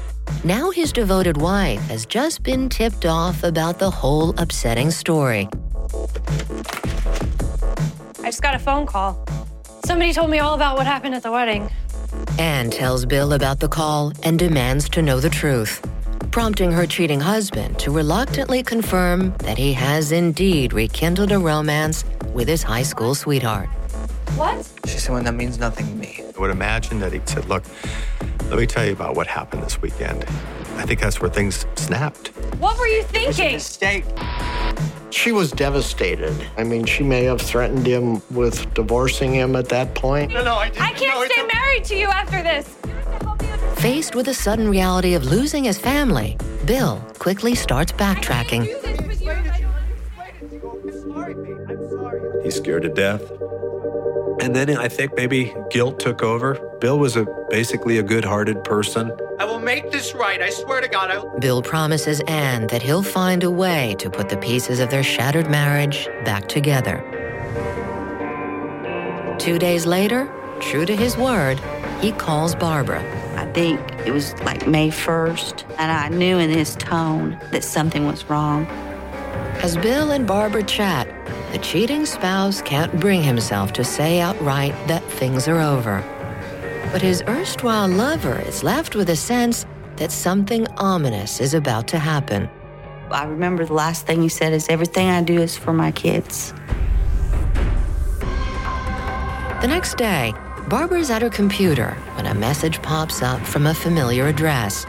Now 0.43 0.69
his 0.69 0.91
devoted 0.91 1.37
wife 1.37 1.81
has 1.87 2.05
just 2.05 2.43
been 2.43 2.69
tipped 2.69 3.07
off 3.07 3.43
about 3.43 3.79
the 3.79 3.89
whole 3.89 4.35
upsetting 4.37 4.91
story. 4.91 5.49
I 8.19 8.25
just 8.29 8.43
got 8.43 8.53
a 8.53 8.59
phone 8.59 8.85
call. 8.85 9.25
Somebody 9.85 10.13
told 10.13 10.29
me 10.29 10.39
all 10.39 10.55
about 10.55 10.77
what 10.77 10.85
happened 10.87 11.15
at 11.15 11.23
the 11.23 11.31
wedding. 11.31 11.69
Anne 12.39 12.69
tells 12.69 13.05
Bill 13.05 13.33
about 13.33 13.59
the 13.59 13.67
call 13.67 14.11
and 14.23 14.37
demands 14.37 14.89
to 14.89 15.01
know 15.01 15.19
the 15.19 15.29
truth, 15.29 15.81
prompting 16.31 16.71
her 16.71 16.85
cheating 16.85 17.19
husband 17.19 17.79
to 17.79 17.91
reluctantly 17.91 18.63
confirm 18.63 19.33
that 19.39 19.57
he 19.57 19.73
has 19.73 20.11
indeed 20.11 20.73
rekindled 20.73 21.31
a 21.31 21.39
romance 21.39 22.03
with 22.33 22.47
his 22.47 22.63
high 22.63 22.83
school 22.83 23.15
sweetheart. 23.15 23.69
What? 24.35 24.69
She's 24.85 25.03
someone 25.03 25.23
that 25.25 25.33
means 25.35 25.57
nothing 25.57 25.87
to 25.87 25.93
me. 25.95 26.23
I 26.35 26.39
would 26.39 26.51
imagine 26.51 26.99
that 26.99 27.13
he 27.13 27.21
said, 27.25 27.45
Look, 27.45 27.63
let 28.49 28.59
me 28.59 28.67
tell 28.67 28.85
you 28.85 28.91
about 28.93 29.15
what 29.15 29.25
happened 29.27 29.63
this 29.63 29.81
weekend. 29.81 30.23
I 30.75 30.85
think 30.85 30.99
that's 30.99 31.19
where 31.19 31.29
things 31.29 31.65
snapped. 31.75 32.27
What 32.59 32.77
were 32.77 32.87
you 32.87 33.03
thinking? 33.03 33.53
Mistake. 33.53 34.05
She 35.09 35.31
was 35.31 35.51
devastated. 35.51 36.33
I 36.57 36.63
mean, 36.63 36.85
she 36.85 37.03
may 37.03 37.23
have 37.23 37.41
threatened 37.41 37.87
him 37.87 38.21
with 38.31 38.73
divorcing 38.73 39.33
him 39.33 39.55
at 39.55 39.69
that 39.69 39.95
point. 39.95 40.33
No, 40.33 40.43
no, 40.43 40.55
I 40.55 40.69
didn't. 40.69 40.81
I 40.81 40.93
can't 40.93 41.31
stay 41.31 41.47
married 41.53 41.83
to 41.85 41.95
you 41.95 42.07
after 42.07 42.43
this. 42.43 42.67
Faced 43.81 44.15
with 44.15 44.25
the 44.25 44.33
sudden 44.33 44.69
reality 44.69 45.13
of 45.13 45.25
losing 45.25 45.63
his 45.63 45.77
family, 45.77 46.37
Bill 46.65 47.01
quickly 47.19 47.55
starts 47.55 47.91
backtracking. 47.91 48.65
He's 52.43 52.55
scared 52.55 52.83
to 52.83 52.89
death. 52.89 53.21
And 54.47 54.55
then 54.55 54.77
I 54.77 54.87
think 54.87 55.13
maybe 55.13 55.53
guilt 55.69 55.99
took 55.99 56.23
over. 56.23 56.53
Bill 56.79 56.97
was 56.97 57.17
a 57.17 57.25
basically 57.49 57.97
a 57.97 58.01
good-hearted 58.01 58.63
person. 58.63 59.11
I 59.39 59.43
will 59.43 59.59
make 59.59 59.91
this 59.91 60.15
right. 60.15 60.41
I 60.41 60.49
swear 60.51 60.79
to 60.79 60.87
God. 60.87 61.11
I... 61.11 61.37
Bill 61.39 61.61
promises 61.61 62.21
Anne 62.29 62.67
that 62.67 62.81
he'll 62.81 63.03
find 63.03 63.43
a 63.43 63.51
way 63.51 63.97
to 63.99 64.09
put 64.09 64.29
the 64.29 64.37
pieces 64.37 64.79
of 64.79 64.89
their 64.89 65.03
shattered 65.03 65.49
marriage 65.49 66.07
back 66.23 66.47
together. 66.47 67.03
Two 69.37 69.59
days 69.59 69.85
later, 69.85 70.31
true 70.61 70.85
to 70.85 70.95
his 70.95 71.17
word, 71.17 71.59
he 71.99 72.13
calls 72.13 72.55
Barbara. 72.55 73.03
I 73.35 73.51
think 73.51 73.81
it 74.05 74.13
was 74.13 74.33
like 74.43 74.65
May 74.65 74.91
1st, 74.91 75.65
and 75.77 75.91
I 75.91 76.07
knew 76.07 76.37
in 76.37 76.49
his 76.49 76.77
tone 76.77 77.37
that 77.51 77.65
something 77.65 78.05
was 78.05 78.23
wrong. 78.29 78.65
As 79.61 79.75
Bill 79.75 80.11
and 80.11 80.25
Barbara 80.25 80.63
chat, 80.63 81.06
the 81.57 81.63
cheating 81.63 82.05
spouse 82.05 82.61
can't 82.61 82.99
bring 82.99 83.23
himself 83.23 83.73
to 83.73 83.83
say 83.83 84.19
outright 84.19 84.75
that 84.87 85.03
things 85.03 85.47
are 85.47 85.59
over. 85.59 86.03
But 86.91 87.01
his 87.01 87.23
erstwhile 87.27 87.87
lover 87.87 88.39
is 88.41 88.61
left 88.61 88.95
with 88.95 89.09
a 89.09 89.15
sense 89.15 89.65
that 89.95 90.11
something 90.11 90.67
ominous 90.77 91.41
is 91.41 91.55
about 91.55 91.87
to 91.87 91.97
happen. 91.97 92.47
I 93.09 93.23
remember 93.23 93.65
the 93.65 93.73
last 93.73 94.05
thing 94.05 94.21
he 94.21 94.29
said 94.29 94.53
is, 94.53 94.67
Everything 94.69 95.09
I 95.09 95.23
do 95.23 95.41
is 95.41 95.57
for 95.57 95.73
my 95.73 95.91
kids. 95.91 96.53
The 99.61 99.67
next 99.67 99.97
day, 99.97 100.35
Barbara's 100.67 101.09
at 101.09 101.23
her 101.23 101.29
computer 101.31 101.97
when 102.13 102.27
a 102.27 102.35
message 102.35 102.79
pops 102.83 103.23
up 103.23 103.41
from 103.41 103.65
a 103.65 103.73
familiar 103.73 104.27
address. 104.27 104.85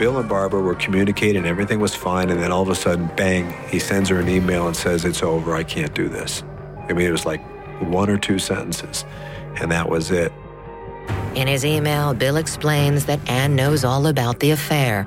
Bill 0.00 0.18
and 0.18 0.26
Barbara 0.26 0.62
were 0.62 0.76
communicating, 0.76 1.44
everything 1.44 1.78
was 1.78 1.94
fine, 1.94 2.30
and 2.30 2.40
then 2.40 2.50
all 2.50 2.62
of 2.62 2.70
a 2.70 2.74
sudden, 2.74 3.10
bang, 3.16 3.52
he 3.68 3.78
sends 3.78 4.08
her 4.08 4.18
an 4.18 4.30
email 4.30 4.66
and 4.66 4.74
says, 4.74 5.04
It's 5.04 5.22
over, 5.22 5.54
I 5.54 5.62
can't 5.62 5.92
do 5.92 6.08
this. 6.08 6.42
I 6.88 6.94
mean, 6.94 7.06
it 7.06 7.10
was 7.10 7.26
like 7.26 7.42
one 7.82 8.08
or 8.08 8.16
two 8.16 8.38
sentences, 8.38 9.04
and 9.60 9.70
that 9.70 9.90
was 9.90 10.10
it. 10.10 10.32
In 11.34 11.46
his 11.46 11.66
email, 11.66 12.14
Bill 12.14 12.38
explains 12.38 13.04
that 13.04 13.20
Anne 13.28 13.54
knows 13.54 13.84
all 13.84 14.06
about 14.06 14.40
the 14.40 14.52
affair, 14.52 15.06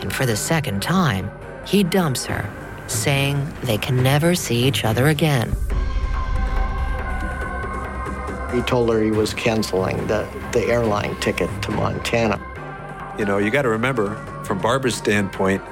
and 0.00 0.12
for 0.12 0.26
the 0.26 0.36
second 0.36 0.82
time, 0.82 1.30
he 1.64 1.84
dumps 1.84 2.26
her, 2.26 2.50
saying 2.88 3.46
they 3.62 3.78
can 3.78 4.02
never 4.02 4.34
see 4.34 4.64
each 4.64 4.84
other 4.84 5.06
again. 5.06 5.54
He 8.52 8.62
told 8.62 8.92
her 8.92 9.00
he 9.00 9.12
was 9.12 9.32
canceling 9.32 10.04
the, 10.08 10.26
the 10.50 10.64
airline 10.66 11.14
ticket 11.20 11.50
to 11.62 11.70
Montana. 11.70 12.53
You 13.18 13.24
know, 13.24 13.38
you 13.38 13.50
got 13.50 13.62
to 13.62 13.68
remember, 13.68 14.16
from 14.44 14.58
Barbara's 14.58 14.96
standpoint, 14.96 15.62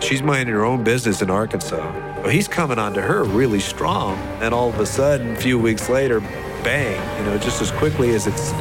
she's 0.00 0.22
minding 0.22 0.54
her 0.54 0.64
own 0.64 0.82
business 0.82 1.20
in 1.20 1.28
Arkansas. 1.28 1.92
Well, 2.20 2.30
he's 2.30 2.48
coming 2.48 2.78
on 2.78 2.94
to 2.94 3.02
her 3.02 3.24
really 3.24 3.60
strong, 3.60 4.16
and 4.40 4.54
all 4.54 4.70
of 4.70 4.80
a 4.80 4.86
sudden, 4.86 5.32
a 5.32 5.36
few 5.36 5.58
weeks 5.58 5.90
later, 5.90 6.20
bang! 6.64 7.18
You 7.18 7.26
know, 7.26 7.38
just 7.38 7.60
as 7.60 7.70
quickly 7.72 8.14
as 8.14 8.26
it's 8.26 8.52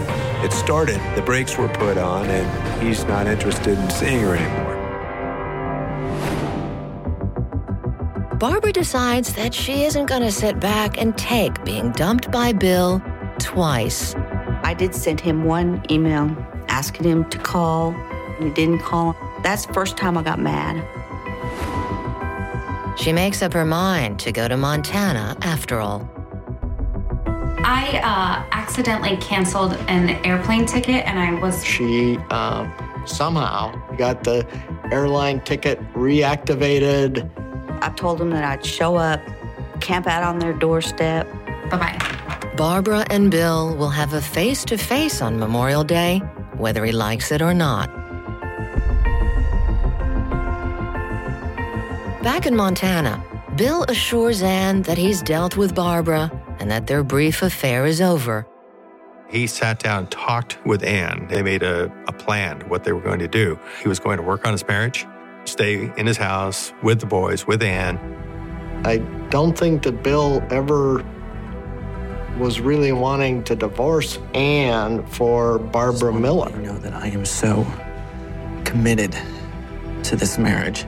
it 0.44 0.52
started, 0.52 1.00
the 1.16 1.22
brakes 1.22 1.58
were 1.58 1.70
put 1.70 1.98
on, 1.98 2.26
and 2.26 2.84
he's 2.84 3.06
not 3.06 3.26
interested 3.26 3.80
in 3.80 3.90
seeing 3.90 4.20
her 4.20 4.36
anymore. 4.36 4.76
Barbara 8.38 8.74
decides 8.74 9.34
that 9.36 9.54
she 9.54 9.86
isn't 9.86 10.08
going 10.08 10.22
to 10.22 10.32
sit 10.32 10.60
back 10.60 10.98
and 11.00 11.18
take 11.18 11.64
being 11.64 11.94
dumped 11.94 12.30
by 12.32 12.52
Bill 12.52 13.02
twice. 13.40 14.14
I 14.64 14.76
did 14.78 14.94
send 14.94 15.22
him 15.22 15.46
one 15.46 15.82
email 15.90 16.36
asking 16.68 17.06
him 17.06 17.30
to 17.30 17.38
call, 17.38 17.96
and 18.38 18.48
he 18.48 18.54
didn't 18.54 18.80
call. 18.80 19.16
That's 19.42 19.66
the 19.66 19.74
first 19.74 19.98
time 19.98 20.18
I 20.18 20.24
got 20.24 20.40
mad. 20.40 20.84
She 22.98 23.12
makes 23.12 23.42
up 23.42 23.54
her 23.54 23.66
mind 23.66 24.20
to 24.20 24.32
go 24.32 24.48
to 24.48 24.56
Montana 24.56 25.38
after 25.42 25.80
all. 25.80 26.10
I 27.68 28.00
uh, 28.04 28.48
accidentally 28.52 29.18
canceled 29.18 29.74
an 29.88 30.10
airplane 30.26 30.66
ticket 30.66 31.06
and 31.06 31.20
I 31.20 31.34
was. 31.40 31.64
She 31.66 32.18
uh, 32.30 32.70
somehow 33.06 33.76
got 33.98 34.24
the 34.24 34.48
airline 34.92 35.42
ticket 35.42 35.80
reactivated. 35.94 37.30
I 37.82 37.90
told 37.90 38.22
him 38.22 38.30
that 38.30 38.44
I'd 38.44 38.66
show 38.66 38.96
up, 38.96 39.20
camp 39.82 40.08
out 40.08 40.24
on 40.24 40.40
their 40.40 40.54
doorstep. 40.54 41.28
Bye 41.70 41.78
bye. 41.78 42.52
Barbara 42.56 43.06
and 43.10 43.30
Bill 43.30 43.76
will 43.76 43.90
have 43.90 44.14
a 44.14 44.22
face 44.22 44.64
to 44.66 44.78
face 44.78 45.22
on 45.22 45.38
Memorial 45.38 45.84
Day, 45.84 46.20
whether 46.58 46.86
he 46.86 46.94
likes 46.94 47.32
it 47.32 47.42
or 47.42 47.54
not. 47.54 47.90
Back 52.26 52.48
in 52.48 52.56
Montana, 52.56 53.24
Bill 53.56 53.84
assures 53.84 54.42
Anne 54.42 54.82
that 54.82 54.98
he's 54.98 55.22
dealt 55.22 55.58
with 55.58 55.76
Barbara 55.76 56.32
and 56.58 56.72
that 56.72 56.88
their 56.88 57.04
brief 57.04 57.44
affair 57.44 57.86
is 57.86 58.02
over. 58.02 58.48
He 59.30 59.46
sat 59.46 59.78
down 59.78 60.00
and 60.00 60.12
talked 60.12 60.58
with 60.66 60.84
Anne. 60.84 61.28
They 61.28 61.44
made 61.44 61.62
a, 61.62 61.84
a 62.08 62.12
plan 62.12 62.68
what 62.68 62.84
they 62.84 62.94
were 62.94 63.02
going 63.02 63.20
to 63.20 63.28
do. 63.28 63.60
He 63.80 63.88
was 63.88 64.00
going 64.00 64.18
to 64.18 64.24
work 64.24 64.44
on 64.44 64.54
his 64.54 64.68
marriage, 64.68 65.06
stay 65.44 65.92
in 65.98 66.08
his 66.08 66.18
house 66.18 66.74
with 66.82 67.00
the 67.00 67.06
boys, 67.06 67.46
with 67.46 67.62
Anne. 67.62 68.00
I 68.84 68.98
don't 69.30 69.56
think 69.56 69.84
that 69.84 70.02
Bill 70.02 70.42
ever 70.50 71.06
was 72.40 72.60
really 72.60 72.92
wanting 72.92 73.44
to 73.44 73.56
divorce 73.56 74.18
Anne 74.34 75.06
for 75.06 75.60
Barbara 75.60 76.12
Miller. 76.12 76.52
I 76.52 76.58
know 76.58 76.78
that 76.80 76.94
I 76.94 77.06
am 77.06 77.24
so 77.24 77.68
committed 78.64 79.16
to 80.06 80.16
this 80.16 80.40
marriage. 80.40 80.88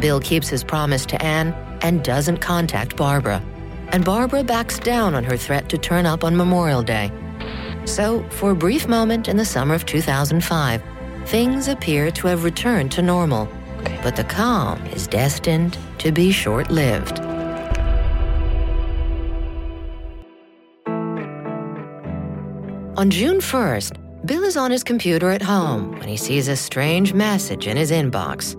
Bill 0.00 0.20
keeps 0.20 0.48
his 0.48 0.62
promise 0.62 1.06
to 1.06 1.22
Anne 1.22 1.54
and 1.82 2.04
doesn't 2.04 2.38
contact 2.38 2.96
Barbara. 2.96 3.42
And 3.88 4.04
Barbara 4.04 4.44
backs 4.44 4.78
down 4.78 5.14
on 5.14 5.24
her 5.24 5.36
threat 5.36 5.68
to 5.70 5.78
turn 5.78 6.06
up 6.06 6.24
on 6.24 6.36
Memorial 6.36 6.82
Day. 6.82 7.10
So, 7.84 8.22
for 8.30 8.50
a 8.50 8.54
brief 8.54 8.88
moment 8.88 9.28
in 9.28 9.36
the 9.36 9.44
summer 9.44 9.74
of 9.74 9.86
2005, 9.86 10.82
things 11.26 11.68
appear 11.68 12.10
to 12.10 12.26
have 12.26 12.44
returned 12.44 12.90
to 12.92 13.02
normal. 13.02 13.48
But 14.02 14.16
the 14.16 14.24
calm 14.24 14.84
is 14.86 15.06
destined 15.06 15.78
to 15.98 16.10
be 16.10 16.32
short 16.32 16.70
lived. 16.70 17.20
On 22.96 23.10
June 23.10 23.38
1st, 23.38 24.26
Bill 24.26 24.42
is 24.42 24.56
on 24.56 24.70
his 24.70 24.82
computer 24.82 25.30
at 25.30 25.42
home 25.42 25.92
when 25.92 26.08
he 26.08 26.16
sees 26.16 26.48
a 26.48 26.56
strange 26.56 27.12
message 27.12 27.66
in 27.66 27.76
his 27.76 27.92
inbox. 27.92 28.56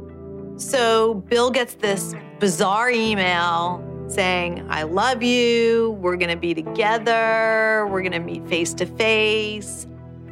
So 0.58 1.13
Bill 1.30 1.52
gets 1.52 1.76
this 1.76 2.15
bizarre 2.39 2.89
email 2.89 3.84
saying, 4.08 4.65
I 4.70 4.84
love 4.84 5.22
you. 5.22 5.91
We're 6.02 6.17
going 6.17 6.32
to 6.32 6.38
be 6.38 6.54
together. 6.54 7.88
We're 7.89 8.02
going 8.02 8.13
to 8.13 8.20
meet 8.20 8.48
face 8.48 8.74
to 8.76 8.86
face. 8.86 9.86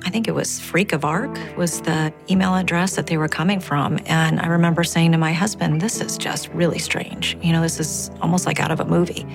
I 0.03 0.09
think 0.09 0.27
it 0.27 0.33
was 0.33 0.59
Freak 0.59 0.93
of 0.93 1.05
Arc 1.05 1.38
was 1.57 1.81
the 1.81 2.13
email 2.29 2.55
address 2.55 2.95
that 2.95 3.07
they 3.07 3.17
were 3.17 3.27
coming 3.27 3.59
from. 3.59 3.99
And 4.05 4.39
I 4.39 4.47
remember 4.47 4.83
saying 4.83 5.11
to 5.11 5.17
my 5.17 5.33
husband, 5.33 5.81
this 5.81 6.01
is 6.01 6.17
just 6.17 6.47
really 6.49 6.79
strange. 6.79 7.38
You 7.41 7.53
know, 7.53 7.61
this 7.61 7.79
is 7.79 8.11
almost 8.21 8.45
like 8.45 8.59
out 8.59 8.71
of 8.71 8.79
a 8.79 8.85
movie. 8.85 9.25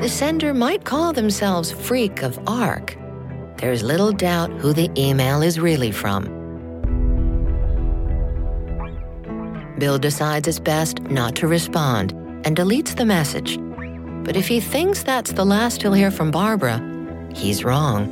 The 0.00 0.08
sender 0.08 0.52
might 0.52 0.84
call 0.84 1.12
themselves 1.12 1.70
Freak 1.70 2.22
of 2.22 2.38
Arc. 2.48 2.96
There's 3.56 3.84
little 3.84 4.12
doubt 4.12 4.50
who 4.50 4.72
the 4.72 4.90
email 4.96 5.42
is 5.42 5.60
really 5.60 5.92
from. 5.92 6.41
Bill 9.78 9.98
decides 9.98 10.48
it's 10.48 10.58
best 10.58 11.00
not 11.02 11.34
to 11.36 11.46
respond 11.46 12.12
and 12.44 12.56
deletes 12.56 12.96
the 12.96 13.04
message. 13.04 13.58
But 14.24 14.36
if 14.36 14.46
he 14.48 14.60
thinks 14.60 15.02
that's 15.02 15.32
the 15.32 15.44
last 15.44 15.82
he'll 15.82 15.92
hear 15.92 16.10
from 16.10 16.30
Barbara, 16.30 16.80
he's 17.34 17.64
wrong. 17.64 18.06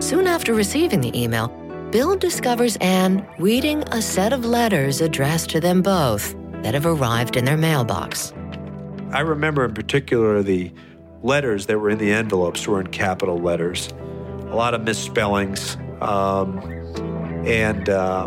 Soon 0.00 0.26
after 0.26 0.54
receiving 0.54 1.00
the 1.00 1.20
email, 1.20 1.48
Bill 1.90 2.16
discovers 2.16 2.76
Anne 2.76 3.26
reading 3.38 3.82
a 3.90 4.02
set 4.02 4.32
of 4.32 4.44
letters 4.44 5.00
addressed 5.00 5.50
to 5.50 5.60
them 5.60 5.82
both 5.82 6.34
that 6.62 6.74
have 6.74 6.86
arrived 6.86 7.36
in 7.36 7.44
their 7.44 7.56
mailbox. 7.56 8.32
I 9.12 9.20
remember 9.20 9.64
in 9.64 9.72
particular 9.72 10.42
the 10.42 10.72
letters 11.22 11.66
that 11.66 11.78
were 11.78 11.90
in 11.90 11.98
the 11.98 12.12
envelopes 12.12 12.66
were 12.66 12.80
in 12.80 12.88
capital 12.88 13.38
letters, 13.38 13.88
a 14.42 14.54
lot 14.54 14.74
of 14.74 14.82
misspellings 14.82 15.76
um, 16.00 16.60
and 17.46 17.88
uh, 17.88 18.26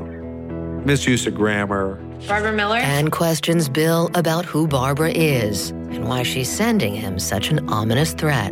misuse 0.85 1.27
of 1.27 1.35
grammar. 1.35 1.95
Barbara 2.27 2.53
Miller? 2.53 2.77
And 2.77 3.11
questions 3.11 3.69
Bill 3.69 4.09
about 4.13 4.45
who 4.45 4.67
Barbara 4.67 5.11
is 5.11 5.69
and 5.69 6.07
why 6.07 6.23
she's 6.23 6.49
sending 6.49 6.95
him 6.95 7.19
such 7.19 7.49
an 7.49 7.67
ominous 7.69 8.13
threat. 8.13 8.51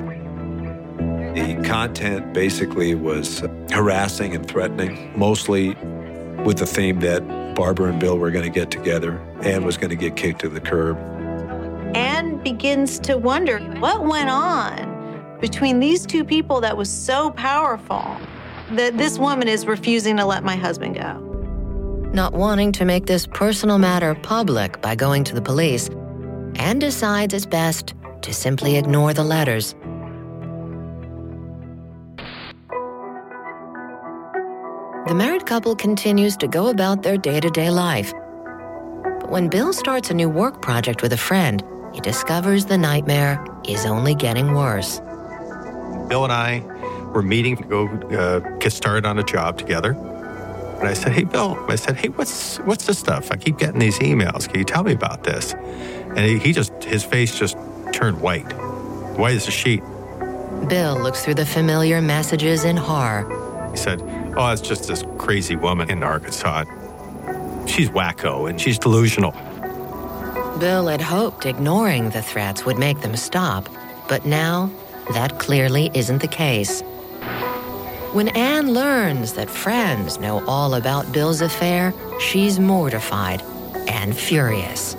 The 1.35 1.61
content 1.63 2.33
basically 2.33 2.95
was 2.95 3.43
harassing 3.71 4.35
and 4.35 4.47
threatening, 4.47 5.17
mostly 5.17 5.75
with 6.43 6.57
the 6.57 6.65
theme 6.65 6.99
that 7.01 7.21
Barbara 7.55 7.91
and 7.91 7.99
Bill 7.99 8.17
were 8.17 8.31
going 8.31 8.45
to 8.45 8.51
get 8.51 8.71
together 8.71 9.17
and 9.41 9.65
was 9.65 9.77
going 9.77 9.89
to 9.89 9.95
get 9.95 10.15
kicked 10.15 10.41
to 10.41 10.49
the 10.49 10.61
curb. 10.61 10.97
Anne 11.95 12.37
begins 12.37 12.99
to 12.99 13.17
wonder 13.17 13.59
what 13.79 14.05
went 14.05 14.29
on 14.29 15.37
between 15.39 15.79
these 15.79 16.05
two 16.05 16.23
people 16.25 16.59
that 16.61 16.75
was 16.75 16.89
so 16.89 17.31
powerful 17.31 18.17
that 18.71 18.97
this 18.97 19.17
woman 19.17 19.47
is 19.47 19.65
refusing 19.65 20.17
to 20.17 20.25
let 20.25 20.43
my 20.43 20.55
husband 20.55 20.95
go. 20.95 21.23
Not 22.13 22.33
wanting 22.33 22.71
to 22.73 22.85
make 22.85 23.05
this 23.05 23.27
personal 23.27 23.77
matter 23.77 24.15
public 24.15 24.81
by 24.81 24.95
going 24.95 25.23
to 25.25 25.35
the 25.35 25.41
police, 25.41 25.89
Anne 26.55 26.79
decides 26.79 27.33
it's 27.33 27.45
best 27.45 27.93
to 28.21 28.33
simply 28.33 28.77
ignore 28.77 29.13
the 29.13 29.23
letters. 29.23 29.75
The 35.07 35.15
married 35.15 35.45
couple 35.45 35.75
continues 35.75 36.35
to 36.37 36.47
go 36.47 36.67
about 36.67 37.03
their 37.03 37.17
day 37.17 37.39
to 37.39 37.49
day 37.49 37.69
life. 37.69 38.11
But 38.11 39.29
when 39.29 39.47
Bill 39.47 39.71
starts 39.71 40.09
a 40.09 40.13
new 40.13 40.27
work 40.27 40.61
project 40.61 41.01
with 41.01 41.13
a 41.13 41.17
friend, 41.17 41.63
he 41.93 42.01
discovers 42.01 42.65
the 42.65 42.77
nightmare 42.77 43.45
is 43.67 43.85
only 43.85 44.15
getting 44.15 44.53
worse. 44.53 44.99
Bill 46.09 46.25
and 46.25 46.33
I 46.33 46.76
were 47.17 47.23
meeting 47.23 47.57
to 47.57 47.63
go 47.63 47.87
uh, 47.87 48.39
get 48.59 48.71
started 48.71 49.03
on 49.03 49.17
a 49.17 49.23
job 49.23 49.57
together. 49.57 49.93
And 50.79 50.87
I 50.87 50.93
said, 50.93 51.13
"Hey, 51.13 51.23
Bill," 51.23 51.57
I 51.67 51.75
said, 51.75 51.95
"Hey, 51.95 52.09
what's 52.09 52.57
what's 52.57 52.85
this 52.85 52.99
stuff? 52.99 53.31
I 53.31 53.37
keep 53.37 53.57
getting 53.57 53.79
these 53.79 53.97
emails. 53.97 54.47
Can 54.47 54.59
you 54.59 54.65
tell 54.65 54.83
me 54.83 54.93
about 54.93 55.23
this?" 55.23 55.55
And 56.15 56.19
he, 56.19 56.37
he 56.37 56.53
just 56.53 56.71
his 56.83 57.03
face 57.03 57.37
just 57.37 57.57
turned 57.91 58.21
white, 58.21 58.51
white 59.17 59.35
as 59.35 59.47
a 59.47 59.51
sheet. 59.51 59.81
Bill 60.69 60.95
looks 61.01 61.25
through 61.25 61.39
the 61.43 61.45
familiar 61.45 62.03
messages 62.03 62.63
in 62.63 62.77
horror. 62.77 63.25
He 63.71 63.77
said, 63.77 63.99
"Oh, 64.37 64.51
it's 64.51 64.61
just 64.61 64.87
this 64.87 65.03
crazy 65.17 65.55
woman 65.55 65.89
in 65.89 66.03
Arkansas. 66.03 66.65
She's 67.65 67.89
wacko 67.89 68.47
and 68.47 68.61
she's 68.61 68.77
delusional." 68.77 69.33
Bill 70.59 70.85
had 70.85 71.01
hoped 71.01 71.47
ignoring 71.47 72.11
the 72.11 72.21
threats 72.21 72.63
would 72.63 72.77
make 72.77 73.01
them 73.01 73.15
stop, 73.15 73.67
but 74.07 74.23
now 74.23 74.69
that 75.13 75.39
clearly 75.39 75.89
isn't 75.95 76.21
the 76.21 76.27
case. 76.27 76.83
When 78.17 78.29
Anne 78.29 78.73
learns 78.73 79.33
that 79.33 79.47
friends 79.47 80.19
know 80.19 80.43
all 80.47 80.73
about 80.73 81.11
Bill's 81.11 81.41
affair, 81.41 81.93
she's 82.19 82.59
mortified 82.59 83.43
and 83.87 84.17
furious. 84.17 84.97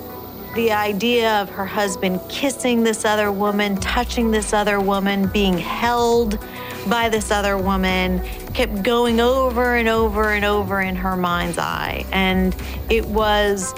The 0.55 0.71
idea 0.71 1.41
of 1.41 1.49
her 1.49 1.65
husband 1.65 2.21
kissing 2.29 2.85
this 2.85 3.03
other 3.03 3.29
woman, 3.29 3.75
touching 3.81 4.31
this 4.31 4.53
other 4.53 4.79
woman, 4.79 5.27
being 5.27 5.57
held 5.57 6.39
by 6.87 7.09
this 7.09 7.29
other 7.29 7.57
woman 7.57 8.21
kept 8.53 8.83
going 8.83 9.19
over 9.19 9.75
and 9.75 9.89
over 9.89 10.31
and 10.31 10.45
over 10.45 10.79
in 10.79 10.95
her 10.95 11.17
mind's 11.17 11.57
eye. 11.57 12.05
And 12.13 12.55
it 12.89 13.05
was 13.05 13.73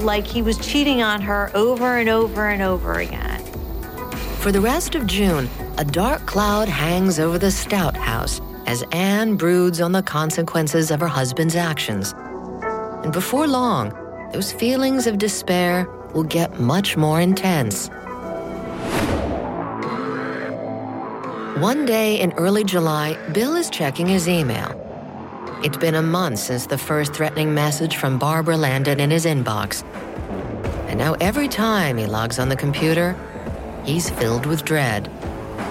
like 0.00 0.26
he 0.26 0.42
was 0.42 0.58
cheating 0.58 1.00
on 1.00 1.22
her 1.22 1.50
over 1.54 1.96
and 1.96 2.10
over 2.10 2.50
and 2.50 2.60
over 2.60 2.98
again. 2.98 3.42
For 4.40 4.52
the 4.52 4.60
rest 4.60 4.94
of 4.94 5.06
June, 5.06 5.48
a 5.78 5.86
dark 5.86 6.26
cloud 6.26 6.68
hangs 6.68 7.18
over 7.18 7.38
the 7.38 7.50
Stout 7.50 7.96
house 7.96 8.42
as 8.66 8.84
Anne 8.92 9.36
broods 9.36 9.80
on 9.80 9.92
the 9.92 10.02
consequences 10.02 10.90
of 10.90 11.00
her 11.00 11.08
husband's 11.08 11.56
actions. 11.56 12.14
And 13.04 13.12
before 13.12 13.46
long, 13.46 13.92
those 14.32 14.52
feelings 14.52 15.06
of 15.06 15.18
despair 15.18 15.86
will 16.14 16.24
get 16.24 16.58
much 16.58 16.96
more 16.96 17.20
intense. 17.20 17.88
One 21.60 21.86
day 21.86 22.20
in 22.20 22.32
early 22.32 22.64
July, 22.64 23.16
Bill 23.32 23.54
is 23.54 23.70
checking 23.70 24.06
his 24.06 24.28
email. 24.28 24.80
It's 25.62 25.76
been 25.76 25.94
a 25.94 26.02
month 26.02 26.40
since 26.40 26.66
the 26.66 26.76
first 26.76 27.14
threatening 27.14 27.54
message 27.54 27.96
from 27.96 28.18
Barbara 28.18 28.56
landed 28.56 29.00
in 29.00 29.10
his 29.10 29.24
inbox. 29.24 29.84
And 30.88 30.98
now 30.98 31.14
every 31.20 31.48
time 31.48 31.96
he 31.96 32.06
logs 32.06 32.38
on 32.38 32.48
the 32.48 32.56
computer, 32.56 33.16
he's 33.84 34.10
filled 34.10 34.46
with 34.46 34.64
dread. 34.64 35.10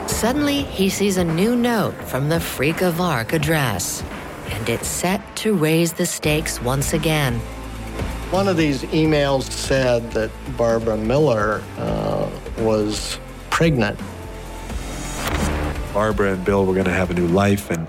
Suddenly, 0.07 0.63
he 0.63 0.89
sees 0.89 1.17
a 1.17 1.23
new 1.23 1.55
note 1.55 1.95
from 2.05 2.29
the 2.29 2.39
Freak 2.39 2.81
of 2.81 3.01
Arc 3.01 3.33
address, 3.33 4.03
and 4.49 4.69
it's 4.69 4.87
set 4.87 5.21
to 5.37 5.53
raise 5.53 5.93
the 5.93 6.05
stakes 6.05 6.61
once 6.61 6.93
again. 6.93 7.39
One 8.31 8.47
of 8.47 8.57
these 8.57 8.83
emails 8.83 9.43
said 9.43 10.11
that 10.11 10.31
Barbara 10.57 10.97
Miller 10.97 11.61
uh, 11.77 12.29
was 12.59 13.19
pregnant. 13.49 13.99
Barbara 15.93 16.33
and 16.33 16.43
Bill 16.43 16.65
were 16.65 16.73
going 16.73 16.85
to 16.85 16.91
have 16.91 17.11
a 17.11 17.13
new 17.13 17.27
life, 17.27 17.69
and 17.69 17.87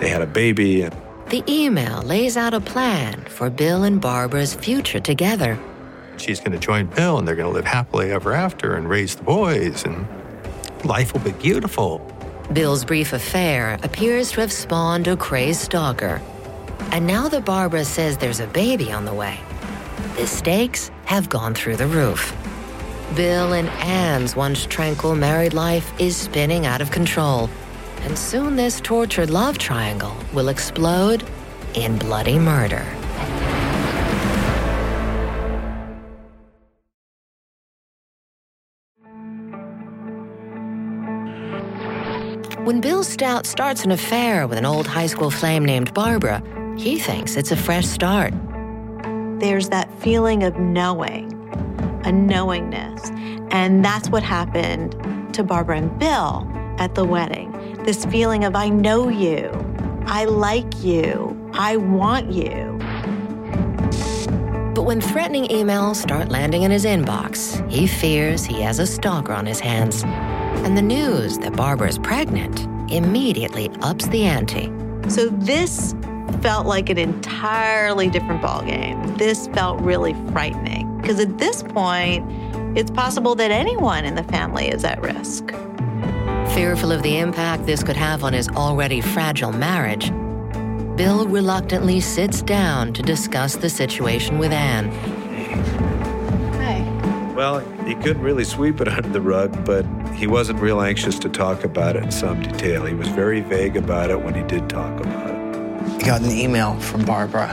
they 0.00 0.08
had 0.08 0.20
a 0.22 0.26
baby. 0.26 0.82
And 0.82 0.94
The 1.30 1.42
email 1.48 2.02
lays 2.02 2.36
out 2.36 2.52
a 2.52 2.60
plan 2.60 3.22
for 3.24 3.48
Bill 3.48 3.84
and 3.84 4.00
Barbara's 4.00 4.54
future 4.54 5.00
together. 5.00 5.58
She's 6.18 6.40
going 6.40 6.52
to 6.52 6.58
join 6.58 6.86
Bill, 6.86 7.18
and 7.18 7.26
they're 7.26 7.36
going 7.36 7.48
to 7.48 7.54
live 7.54 7.64
happily 7.64 8.10
ever 8.10 8.32
after 8.32 8.74
and 8.74 8.88
raise 8.88 9.14
the 9.14 9.22
boys, 9.22 9.84
and 9.84 10.06
life 10.84 11.12
will 11.12 11.20
be 11.20 11.32
beautiful. 11.32 12.00
Bill's 12.52 12.84
brief 12.84 13.12
affair 13.12 13.78
appears 13.82 14.30
to 14.32 14.40
have 14.40 14.52
spawned 14.52 15.08
a 15.08 15.16
crazed 15.16 15.60
stalker. 15.62 16.20
And 16.92 17.06
now 17.06 17.28
that 17.28 17.44
Barbara 17.44 17.84
says 17.84 18.16
there's 18.16 18.40
a 18.40 18.46
baby 18.46 18.92
on 18.92 19.04
the 19.04 19.14
way, 19.14 19.40
the 20.16 20.26
stakes 20.26 20.90
have 21.04 21.28
gone 21.28 21.54
through 21.54 21.76
the 21.76 21.86
roof. 21.86 22.34
Bill 23.14 23.52
and 23.52 23.68
Anne's 23.68 24.36
once 24.36 24.66
tranquil 24.66 25.14
married 25.14 25.54
life 25.54 25.92
is 26.00 26.16
spinning 26.16 26.66
out 26.66 26.80
of 26.80 26.90
control. 26.90 27.48
And 28.02 28.18
soon 28.18 28.56
this 28.56 28.80
tortured 28.80 29.30
love 29.30 29.58
triangle 29.58 30.16
will 30.32 30.48
explode 30.48 31.24
in 31.74 31.98
bloody 31.98 32.38
murder. 32.38 32.86
When 42.66 42.80
Bill 42.80 43.04
Stout 43.04 43.46
starts 43.46 43.84
an 43.84 43.92
affair 43.92 44.48
with 44.48 44.58
an 44.58 44.66
old 44.66 44.88
high 44.88 45.06
school 45.06 45.30
flame 45.30 45.64
named 45.64 45.94
Barbara, 45.94 46.42
he 46.76 46.98
thinks 46.98 47.36
it's 47.36 47.52
a 47.52 47.56
fresh 47.56 47.86
start. 47.86 48.34
There's 49.38 49.68
that 49.68 49.88
feeling 50.00 50.42
of 50.42 50.58
knowing, 50.58 51.32
a 52.04 52.10
knowingness. 52.10 53.08
And 53.52 53.84
that's 53.84 54.08
what 54.08 54.24
happened 54.24 54.96
to 55.32 55.44
Barbara 55.44 55.76
and 55.76 55.96
Bill 55.96 56.44
at 56.78 56.96
the 56.96 57.04
wedding. 57.04 57.52
This 57.84 58.04
feeling 58.04 58.42
of, 58.42 58.56
I 58.56 58.68
know 58.68 59.08
you, 59.08 59.48
I 60.06 60.24
like 60.24 60.82
you, 60.82 61.38
I 61.54 61.76
want 61.76 62.32
you. 62.32 62.75
But 64.76 64.82
when 64.82 65.00
threatening 65.00 65.46
emails 65.46 65.96
start 65.96 66.28
landing 66.28 66.64
in 66.64 66.70
his 66.70 66.84
inbox, 66.84 67.66
he 67.70 67.86
fears 67.86 68.44
he 68.44 68.60
has 68.60 68.78
a 68.78 68.86
stalker 68.86 69.32
on 69.32 69.46
his 69.46 69.58
hands. 69.58 70.04
And 70.04 70.76
the 70.76 70.82
news 70.82 71.38
that 71.38 71.56
Barbara 71.56 71.88
is 71.88 71.96
pregnant 71.96 72.60
immediately 72.92 73.70
ups 73.80 74.06
the 74.08 74.24
ante. 74.24 74.70
So 75.08 75.30
this 75.30 75.94
felt 76.42 76.66
like 76.66 76.90
an 76.90 76.98
entirely 76.98 78.10
different 78.10 78.42
ballgame. 78.42 79.16
This 79.16 79.48
felt 79.48 79.80
really 79.80 80.12
frightening 80.30 81.00
because 81.00 81.20
at 81.20 81.38
this 81.38 81.62
point, 81.62 82.30
it's 82.76 82.90
possible 82.90 83.34
that 83.36 83.50
anyone 83.50 84.04
in 84.04 84.14
the 84.14 84.24
family 84.24 84.68
is 84.68 84.84
at 84.84 85.00
risk. 85.00 85.52
Fearful 86.54 86.92
of 86.92 87.02
the 87.02 87.16
impact 87.16 87.64
this 87.64 87.82
could 87.82 87.96
have 87.96 88.22
on 88.22 88.34
his 88.34 88.46
already 88.50 89.00
fragile 89.00 89.52
marriage, 89.52 90.12
Bill 90.96 91.28
reluctantly 91.28 92.00
sits 92.00 92.40
down 92.40 92.94
to 92.94 93.02
discuss 93.02 93.56
the 93.56 93.68
situation 93.68 94.38
with 94.38 94.50
Anne. 94.50 94.90
Hey. 96.52 96.82
Well, 97.34 97.58
he 97.84 97.94
couldn't 97.96 98.22
really 98.22 98.44
sweep 98.44 98.80
it 98.80 98.88
under 98.88 99.10
the 99.10 99.20
rug, 99.20 99.62
but 99.66 99.84
he 100.14 100.26
wasn't 100.26 100.58
real 100.58 100.80
anxious 100.80 101.18
to 101.18 101.28
talk 101.28 101.64
about 101.64 101.96
it 101.96 102.04
in 102.04 102.10
some 102.10 102.42
detail. 102.42 102.86
He 102.86 102.94
was 102.94 103.08
very 103.08 103.42
vague 103.42 103.76
about 103.76 104.08
it 104.08 104.18
when 104.18 104.34
he 104.34 104.42
did 104.44 104.70
talk 104.70 104.98
about 105.00 105.28
it. 105.28 105.36
I 105.36 106.06
got 106.06 106.22
an 106.22 106.30
email 106.30 106.80
from 106.80 107.04
Barbara. 107.04 107.48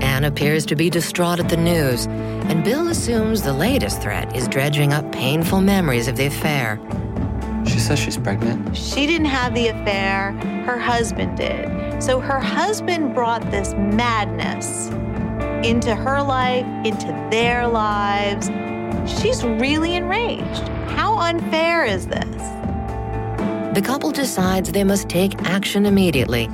Anne 0.00 0.24
appears 0.24 0.66
to 0.66 0.74
be 0.74 0.90
distraught 0.90 1.38
at 1.38 1.48
the 1.48 1.56
news, 1.56 2.06
and 2.06 2.64
Bill 2.64 2.88
assumes 2.88 3.42
the 3.42 3.52
latest 3.52 4.02
threat 4.02 4.34
is 4.34 4.48
dredging 4.48 4.92
up 4.92 5.10
painful 5.12 5.60
memories 5.60 6.08
of 6.08 6.16
the 6.16 6.26
affair. 6.26 6.80
She 7.64 7.78
says 7.78 8.00
she's 8.00 8.18
pregnant. 8.18 8.76
She 8.76 9.06
didn't 9.06 9.26
have 9.26 9.54
the 9.54 9.68
affair, 9.68 10.32
her 10.66 10.78
husband 10.78 11.36
did. 11.36 11.83
So 12.04 12.20
her 12.20 12.38
husband 12.38 13.14
brought 13.14 13.50
this 13.50 13.72
madness 13.72 14.88
into 15.66 15.94
her 15.94 16.22
life, 16.22 16.66
into 16.84 17.06
their 17.30 17.66
lives. 17.66 18.50
She's 19.10 19.42
really 19.42 19.94
enraged. 19.94 20.68
How 20.98 21.18
unfair 21.18 21.86
is 21.86 22.06
this? 22.06 22.42
The 23.74 23.80
couple 23.82 24.10
decides 24.10 24.70
they 24.70 24.84
must 24.84 25.08
take 25.08 25.40
action 25.46 25.86
immediately. 25.86 26.44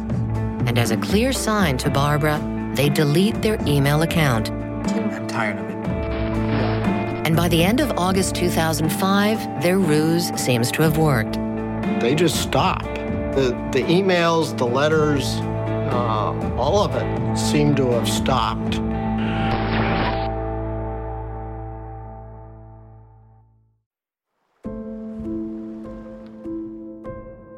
And 0.66 0.78
as 0.78 0.92
a 0.92 0.96
clear 0.96 1.32
sign 1.32 1.78
to 1.78 1.90
Barbara, 1.90 2.40
they 2.76 2.88
delete 2.88 3.42
their 3.42 3.58
email 3.66 4.02
account. 4.02 4.52
I'm 4.52 5.26
tired 5.26 5.58
of 5.58 5.68
it. 5.68 7.26
And 7.26 7.34
by 7.34 7.48
the 7.48 7.64
end 7.64 7.80
of 7.80 7.90
August 7.98 8.36
2005, 8.36 9.62
their 9.64 9.80
ruse 9.80 10.28
seems 10.40 10.70
to 10.70 10.82
have 10.82 10.96
worked. 10.96 11.40
They 12.00 12.14
just 12.14 12.40
stop. 12.40 12.99
The, 13.34 13.50
the 13.72 13.82
emails, 13.84 14.56
the 14.58 14.66
letters, 14.66 15.36
uh, 15.92 16.54
all 16.56 16.84
of 16.84 16.96
it 16.96 17.38
seemed 17.38 17.76
to 17.76 17.90
have 17.92 18.08
stopped. 18.08 18.74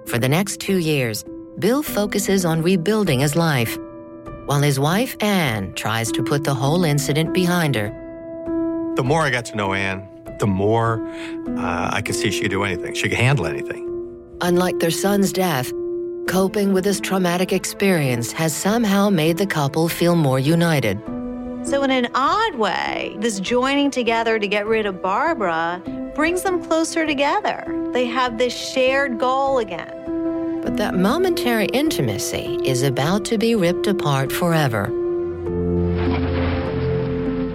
For 0.07 0.19
the 0.19 0.29
next 0.29 0.61
two 0.61 0.77
years, 0.77 1.25
Bill 1.59 1.83
focuses 1.83 2.45
on 2.45 2.61
rebuilding 2.61 3.21
his 3.21 3.35
life, 3.35 3.79
while 4.45 4.61
his 4.61 4.79
wife, 4.79 5.17
Anne, 5.21 5.73
tries 5.75 6.13
to 6.13 6.23
put 6.23 6.45
the 6.45 6.55
whole 6.55 6.85
incident 6.85 7.33
behind 7.33 7.75
her. 7.77 7.89
The 8.97 9.03
more 9.03 9.23
I 9.23 9.31
got 9.31 9.47
to 9.47 9.57
know 9.57 9.73
Anne, 9.73 10.07
the 10.39 10.47
more 10.47 11.03
uh, 11.57 11.91
I 11.93 12.03
could 12.03 12.15
see 12.15 12.31
she 12.31 12.43
could 12.43 12.51
do 12.51 12.63
anything. 12.63 12.93
She 12.93 13.09
could 13.09 13.17
handle 13.17 13.47
anything. 13.47 13.92
Unlike 14.45 14.81
their 14.81 14.91
son's 14.91 15.33
death, 15.33 15.73
coping 16.27 16.73
with 16.73 16.83
this 16.83 16.99
traumatic 16.99 17.53
experience 17.53 18.33
has 18.33 18.53
somehow 18.53 19.09
made 19.09 19.39
the 19.39 19.47
couple 19.47 19.89
feel 19.89 20.17
more 20.17 20.41
united. 20.41 21.01
So, 21.63 21.85
in 21.85 21.93
an 21.93 22.09
odd 22.17 22.57
way, 22.57 23.17
this 23.21 23.39
joining 23.39 23.93
together 23.93 24.41
to 24.41 24.49
get 24.49 24.67
rid 24.67 24.85
of 24.85 25.01
Barbara 25.01 25.81
brings 26.17 26.43
them 26.43 26.61
closer 26.61 27.07
together. 27.07 27.65
They 27.93 28.07
have 28.07 28.37
this 28.37 28.53
shared 28.53 29.21
goal 29.21 29.59
again. 29.59 30.61
But 30.61 30.77
that 30.77 30.97
momentary 30.97 31.67
intimacy 31.67 32.59
is 32.65 32.83
about 32.83 33.25
to 33.27 33.39
be 33.39 33.55
ripped 33.55 33.87
apart 33.87 34.33
forever. 34.33 34.87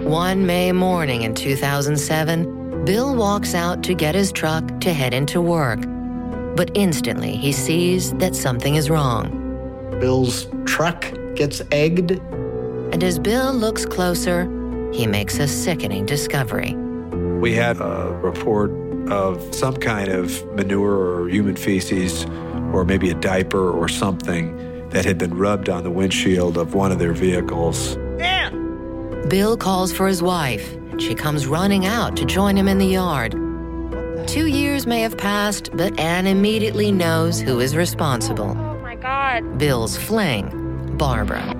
One 0.08 0.46
May 0.46 0.72
morning 0.72 1.20
in 1.20 1.34
2007, 1.34 2.86
Bill 2.86 3.14
walks 3.14 3.54
out 3.54 3.82
to 3.82 3.92
get 3.92 4.14
his 4.14 4.32
truck 4.32 4.80
to 4.80 4.94
head 4.94 5.12
into 5.12 5.42
work. 5.42 5.80
But 6.58 6.72
instantly 6.74 7.36
he 7.36 7.52
sees 7.52 8.12
that 8.14 8.34
something 8.34 8.74
is 8.74 8.90
wrong. 8.90 9.30
Bill's 10.00 10.48
truck 10.66 11.06
gets 11.36 11.62
egged. 11.70 12.10
And 12.92 13.04
as 13.04 13.16
Bill 13.20 13.52
looks 13.54 13.86
closer, 13.86 14.42
he 14.92 15.06
makes 15.06 15.38
a 15.38 15.46
sickening 15.46 16.04
discovery. 16.04 16.74
We 17.38 17.54
had 17.54 17.80
a 17.80 18.10
report 18.20 18.72
of 19.08 19.54
some 19.54 19.76
kind 19.76 20.08
of 20.08 20.44
manure 20.56 20.96
or 20.96 21.28
human 21.28 21.54
feces, 21.54 22.24
or 22.74 22.84
maybe 22.84 23.08
a 23.10 23.14
diaper 23.14 23.70
or 23.70 23.86
something 23.86 24.88
that 24.88 25.04
had 25.04 25.16
been 25.16 25.34
rubbed 25.34 25.68
on 25.68 25.84
the 25.84 25.92
windshield 25.92 26.58
of 26.58 26.74
one 26.74 26.90
of 26.90 26.98
their 26.98 27.12
vehicles. 27.12 27.96
Bill 29.28 29.56
calls 29.56 29.92
for 29.92 30.08
his 30.08 30.24
wife, 30.24 30.74
and 30.90 31.00
she 31.00 31.14
comes 31.14 31.46
running 31.46 31.86
out 31.86 32.16
to 32.16 32.24
join 32.24 32.56
him 32.56 32.66
in 32.66 32.78
the 32.78 32.86
yard. 32.86 33.47
Two 34.28 34.46
years 34.46 34.86
may 34.86 35.00
have 35.00 35.16
passed, 35.16 35.70
but 35.74 35.98
Anne 35.98 36.26
immediately 36.26 36.92
knows 36.92 37.40
who 37.40 37.60
is 37.60 37.74
responsible. 37.74 38.50
Oh 38.58 38.78
my 38.82 38.94
God. 38.94 39.56
Bill's 39.56 39.96
fling, 39.96 40.96
Barbara. 40.98 41.54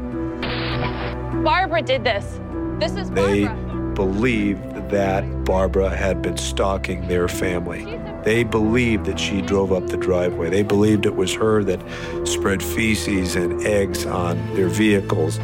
Barbara 1.42 1.80
did 1.80 2.04
this. 2.04 2.38
This 2.78 2.94
is 2.94 3.10
They 3.10 3.46
Barbara. 3.46 3.94
believed 3.94 4.90
that 4.90 5.44
Barbara 5.44 5.88
had 5.88 6.20
been 6.20 6.36
stalking 6.36 7.08
their 7.08 7.26
family. 7.26 7.98
They 8.22 8.44
believed 8.44 9.06
that 9.06 9.18
she 9.18 9.40
drove 9.40 9.72
up 9.72 9.86
the 9.86 9.96
driveway. 9.96 10.50
They 10.50 10.62
believed 10.62 11.06
it 11.06 11.16
was 11.16 11.32
her 11.36 11.64
that 11.64 11.80
spread 12.24 12.62
feces 12.62 13.34
and 13.34 13.62
eggs 13.66 14.04
on 14.04 14.36
their 14.54 14.68
vehicles. 14.68 15.36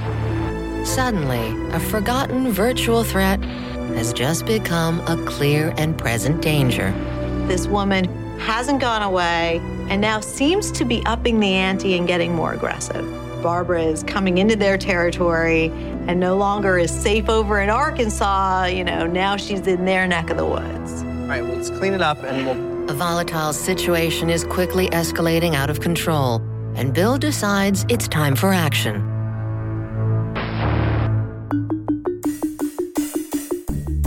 Suddenly, 0.84 1.70
a 1.72 1.80
forgotten 1.80 2.52
virtual 2.52 3.02
threat 3.02 3.42
has 3.96 4.12
just 4.12 4.44
become 4.44 5.00
a 5.06 5.16
clear 5.24 5.72
and 5.78 5.96
present 5.96 6.42
danger. 6.42 6.92
This 7.46 7.66
woman 7.66 8.04
hasn't 8.38 8.80
gone 8.80 9.02
away 9.02 9.60
and 9.88 10.00
now 10.00 10.20
seems 10.20 10.70
to 10.72 10.84
be 10.84 11.04
upping 11.04 11.40
the 11.40 11.48
ante 11.48 11.96
and 11.96 12.06
getting 12.06 12.34
more 12.34 12.54
aggressive. 12.54 13.04
Barbara 13.42 13.82
is 13.82 14.02
coming 14.02 14.38
into 14.38 14.56
their 14.56 14.78
territory 14.78 15.66
and 16.06 16.18
no 16.18 16.36
longer 16.36 16.78
is 16.78 16.90
safe 16.90 17.28
over 17.28 17.60
in 17.60 17.68
Arkansas. 17.68 18.64
You 18.66 18.84
know, 18.84 19.06
now 19.06 19.36
she's 19.36 19.66
in 19.66 19.84
their 19.84 20.06
neck 20.06 20.30
of 20.30 20.38
the 20.38 20.46
woods. 20.46 21.02
All 21.02 21.26
right, 21.26 21.42
well, 21.42 21.54
let's 21.54 21.70
clean 21.70 21.92
it 21.92 22.02
up 22.02 22.22
and 22.24 22.46
we'll. 22.46 22.74
A 22.90 22.94
volatile 22.94 23.52
situation 23.52 24.28
is 24.28 24.44
quickly 24.44 24.88
escalating 24.90 25.54
out 25.54 25.70
of 25.70 25.80
control, 25.80 26.42
and 26.76 26.92
Bill 26.92 27.16
decides 27.16 27.86
it's 27.88 28.06
time 28.06 28.36
for 28.36 28.52
action. 28.52 29.13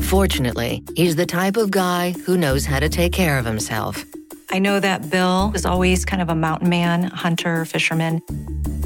Fortunately, 0.07 0.83
he's 0.95 1.17
the 1.17 1.25
type 1.25 1.57
of 1.57 1.69
guy 1.69 2.11
who 2.25 2.37
knows 2.37 2.65
how 2.65 2.79
to 2.79 2.87
take 2.87 3.11
care 3.11 3.37
of 3.37 3.43
himself. 3.43 4.05
I 4.49 4.57
know 4.57 4.79
that 4.79 5.09
Bill 5.09 5.51
is 5.53 5.65
always 5.65 6.05
kind 6.05 6.21
of 6.21 6.29
a 6.29 6.35
mountain 6.35 6.69
man, 6.69 7.03
hunter, 7.03 7.65
fisherman. 7.65 8.21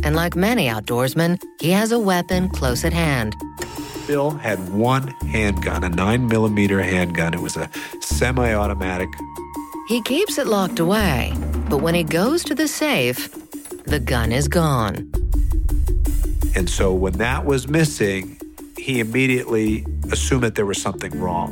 And 0.04 0.16
like 0.16 0.36
many 0.36 0.68
outdoorsmen, 0.68 1.40
he 1.60 1.70
has 1.70 1.92
a 1.92 2.00
weapon 2.00 2.50
close 2.50 2.84
at 2.84 2.92
hand. 2.92 3.36
Bill 4.08 4.32
had 4.32 4.74
one 4.74 5.10
handgun, 5.30 5.84
a 5.84 5.90
nine 5.90 6.26
millimeter 6.28 6.82
handgun. 6.82 7.36
It 7.36 7.42
was 7.42 7.56
a 7.56 7.70
semi 8.00 8.52
automatic. 8.56 9.10
He 9.90 10.02
keeps 10.02 10.40
it 10.40 10.48
locked 10.48 10.80
away, 10.80 11.34
but 11.70 11.84
when 11.84 11.94
he 11.94 12.04
goes 12.04 12.44
to 12.46 12.56
the 12.56 12.68
safe, 12.68 13.32
the 13.84 14.00
gun 14.00 14.32
is 14.32 14.48
gone. 14.48 15.12
And 16.56 16.68
so 16.68 16.96
when 16.96 17.14
that 17.20 17.46
was 17.46 17.68
missing, 17.68 18.41
he 18.82 19.00
immediately 19.00 19.86
assumed 20.12 20.44
that 20.44 20.56
there 20.56 20.66
was 20.66 20.82
something 20.82 21.18
wrong. 21.20 21.52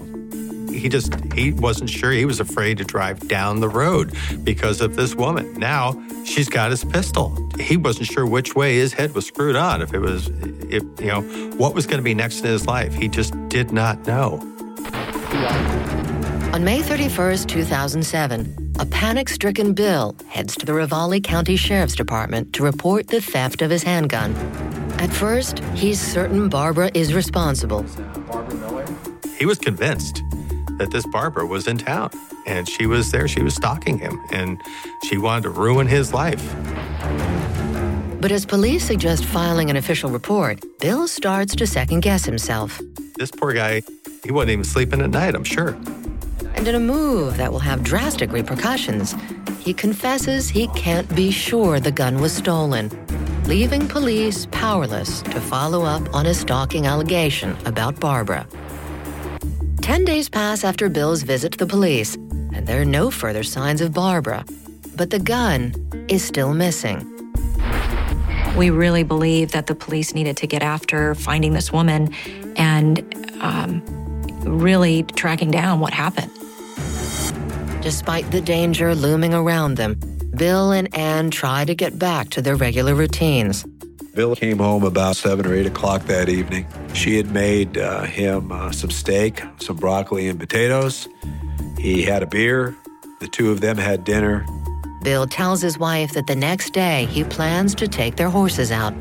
he 0.74 0.90
just 0.90 1.14
he 1.34 1.52
wasn't 1.54 1.90
sure. 1.90 2.12
He 2.12 2.26
was 2.26 2.40
afraid 2.40 2.80
to 2.80 2.84
drive 2.84 3.28
down 3.28 3.60
the 3.60 3.70
road 3.70 4.14
because 4.44 4.82
of 4.82 4.96
this 4.96 5.14
woman. 5.16 5.54
Now 5.54 6.02
she's 6.26 6.50
got 6.50 6.72
his 6.72 6.84
pistol. 6.84 7.38
He 7.60 7.78
wasn't 7.78 8.08
sure 8.08 8.26
which 8.26 8.56
way 8.56 8.76
his 8.78 8.94
head 8.94 9.14
was 9.14 9.28
screwed 9.28 9.56
on. 9.56 9.82
If 9.82 9.94
it 9.94 10.00
was, 10.00 10.28
if 10.70 10.84
you 11.00 11.08
know, 11.08 11.22
what 11.58 11.76
was 11.76 11.86
going 11.86 12.00
to 12.00 12.04
be 12.04 12.16
next 12.16 12.40
in 12.40 12.48
his 12.48 12.66
life. 12.66 12.94
He 12.96 13.08
just 13.08 13.34
did 13.50 13.72
not 13.72 14.08
know. 14.08 14.40
On 16.54 16.64
May 16.64 16.82
31st, 16.82 17.48
2007, 17.48 18.74
a 18.80 18.86
panic 18.88 19.30
stricken 19.30 19.74
Bill 19.74 20.16
heads 20.28 20.56
to 20.58 20.66
the 20.66 20.72
Ravalli 20.72 21.24
County 21.24 21.56
Sheriff's 21.58 21.96
Department 21.96 22.54
to 22.54 22.64
report 22.64 23.08
the 23.08 23.22
theft 23.22 23.62
of 23.62 23.70
his 23.70 23.84
handgun. 23.84 24.34
At 25.00 25.14
first, 25.14 25.60
he's 25.76 26.00
certain 26.00 26.50
Barbara 26.50 26.92
is 26.94 27.14
responsible. 27.14 27.86
He 29.38 29.46
was 29.46 29.58
convinced 29.58 30.22
that 30.78 30.92
this 30.92 31.06
Barbara 31.08 31.46
was 31.46 31.68
in 31.68 31.78
town 31.78 32.10
and 32.46 32.68
she 32.68 32.86
was 32.86 33.10
there. 33.10 33.26
She 33.26 33.42
was 33.42 33.56
stalking 33.56 33.98
him 33.98 34.20
and 34.32 34.62
she 35.06 35.18
wanted 35.18 35.44
to 35.44 35.52
ruin 35.52 35.88
his 35.88 36.14
life. 36.14 36.44
But 38.20 38.34
as 38.34 38.46
police 38.46 38.84
suggest 38.84 39.24
filing 39.24 39.70
an 39.70 39.78
official 39.78 40.10
report, 40.10 40.62
Bill 40.82 41.08
starts 41.08 41.56
to 41.56 41.66
second 41.66 42.02
guess 42.02 42.26
himself. 42.26 42.82
This 43.16 43.32
poor 43.32 43.54
guy, 43.54 43.82
he 44.26 44.32
wasn't 44.32 44.52
even 44.52 44.66
sleeping 44.66 45.02
at 45.02 45.12
night, 45.12 45.34
I'm 45.34 45.46
sure. 45.46 45.78
And 46.56 46.68
in 46.68 46.76
a 46.76 46.80
move 46.80 47.38
that 47.38 47.54
will 47.54 47.60
have 47.60 47.86
drastic 47.86 48.34
repercussions, 48.34 49.16
he 49.60 49.74
confesses 49.74 50.50
he 50.50 50.68
can't 50.76 51.08
be 51.16 51.32
sure 51.32 51.80
the 51.80 51.92
gun 51.92 52.20
was 52.20 52.34
stolen, 52.34 52.90
leaving 53.50 53.88
police 53.88 54.46
powerless 54.52 55.24
to 55.24 55.42
follow 55.42 55.84
up 55.84 56.04
on 56.14 56.28
a 56.28 56.34
stalking 56.36 56.86
allegation 56.86 57.58
about 57.66 58.00
Barbara. 58.00 58.46
Ten 59.82 60.06
days 60.06 60.30
pass 60.30 60.64
after 60.64 60.88
Bill's 60.88 61.24
visit 61.24 61.54
to 61.54 61.58
the 61.58 61.66
police, 61.66 62.14
and 62.54 62.68
there 62.68 62.80
are 62.80 62.86
no 62.86 63.10
further 63.10 63.42
signs 63.42 63.82
of 63.82 63.92
Barbara. 63.92 64.46
But 64.96 65.10
the 65.10 65.18
gun 65.18 65.74
is 66.10 66.24
still 66.24 66.54
missing. 66.54 67.00
We 68.56 68.70
really 68.70 69.02
believe 69.02 69.52
that 69.54 69.66
the 69.66 69.74
police 69.74 70.14
needed 70.14 70.38
to 70.38 70.46
get 70.46 70.62
after 70.62 71.16
finding 71.16 71.54
this 71.54 71.74
woman 71.74 72.14
and 72.56 73.02
um, 73.42 73.82
really 74.44 75.02
tracking 75.16 75.50
down 75.50 75.80
what 75.80 75.92
happened. 75.92 76.32
Despite 77.82 78.30
the 78.30 78.42
danger 78.42 78.94
looming 78.94 79.34
around 79.34 79.74
them, 79.78 80.00
Bill 80.36 80.72
and 80.72 80.94
Anne 80.96 81.32
try 81.32 81.66
to 81.66 81.76
get 81.76 82.00
back 82.00 82.30
to 82.32 82.42
their 82.42 82.56
regular 82.56 82.96
routines. 82.96 83.66
Bill 84.16 84.36
came 84.36 84.58
home 84.58 84.84
about 84.84 85.16
7 85.16 85.46
or 85.46 85.54
8 85.54 85.68
o'clock 85.68 86.04
that 86.04 86.30
evening. 86.30 86.66
She 86.94 87.16
had 87.18 87.32
made 87.32 87.78
uh, 87.78 88.04
him 88.04 88.52
uh, 88.52 88.72
some 88.72 88.90
steak, 88.90 89.42
some 89.60 89.78
broccoli, 89.78 90.28
and 90.28 90.40
potatoes. 90.40 91.08
He 91.78 92.04
had 92.04 92.24
a 92.24 92.28
beer. 92.28 92.76
The 93.20 93.28
two 93.28 93.52
of 93.52 93.62
them 93.62 93.78
had 93.78 94.04
dinner. 94.04 94.46
Bill 95.04 95.28
tells 95.28 95.62
his 95.62 95.78
wife 95.78 96.14
that 96.14 96.28
the 96.28 96.36
next 96.36 96.74
day 96.74 97.06
he 97.06 97.24
plans 97.24 97.74
to 97.76 97.88
take 97.88 98.18
their 98.18 98.30
horses 98.30 98.72
out. 98.72 98.94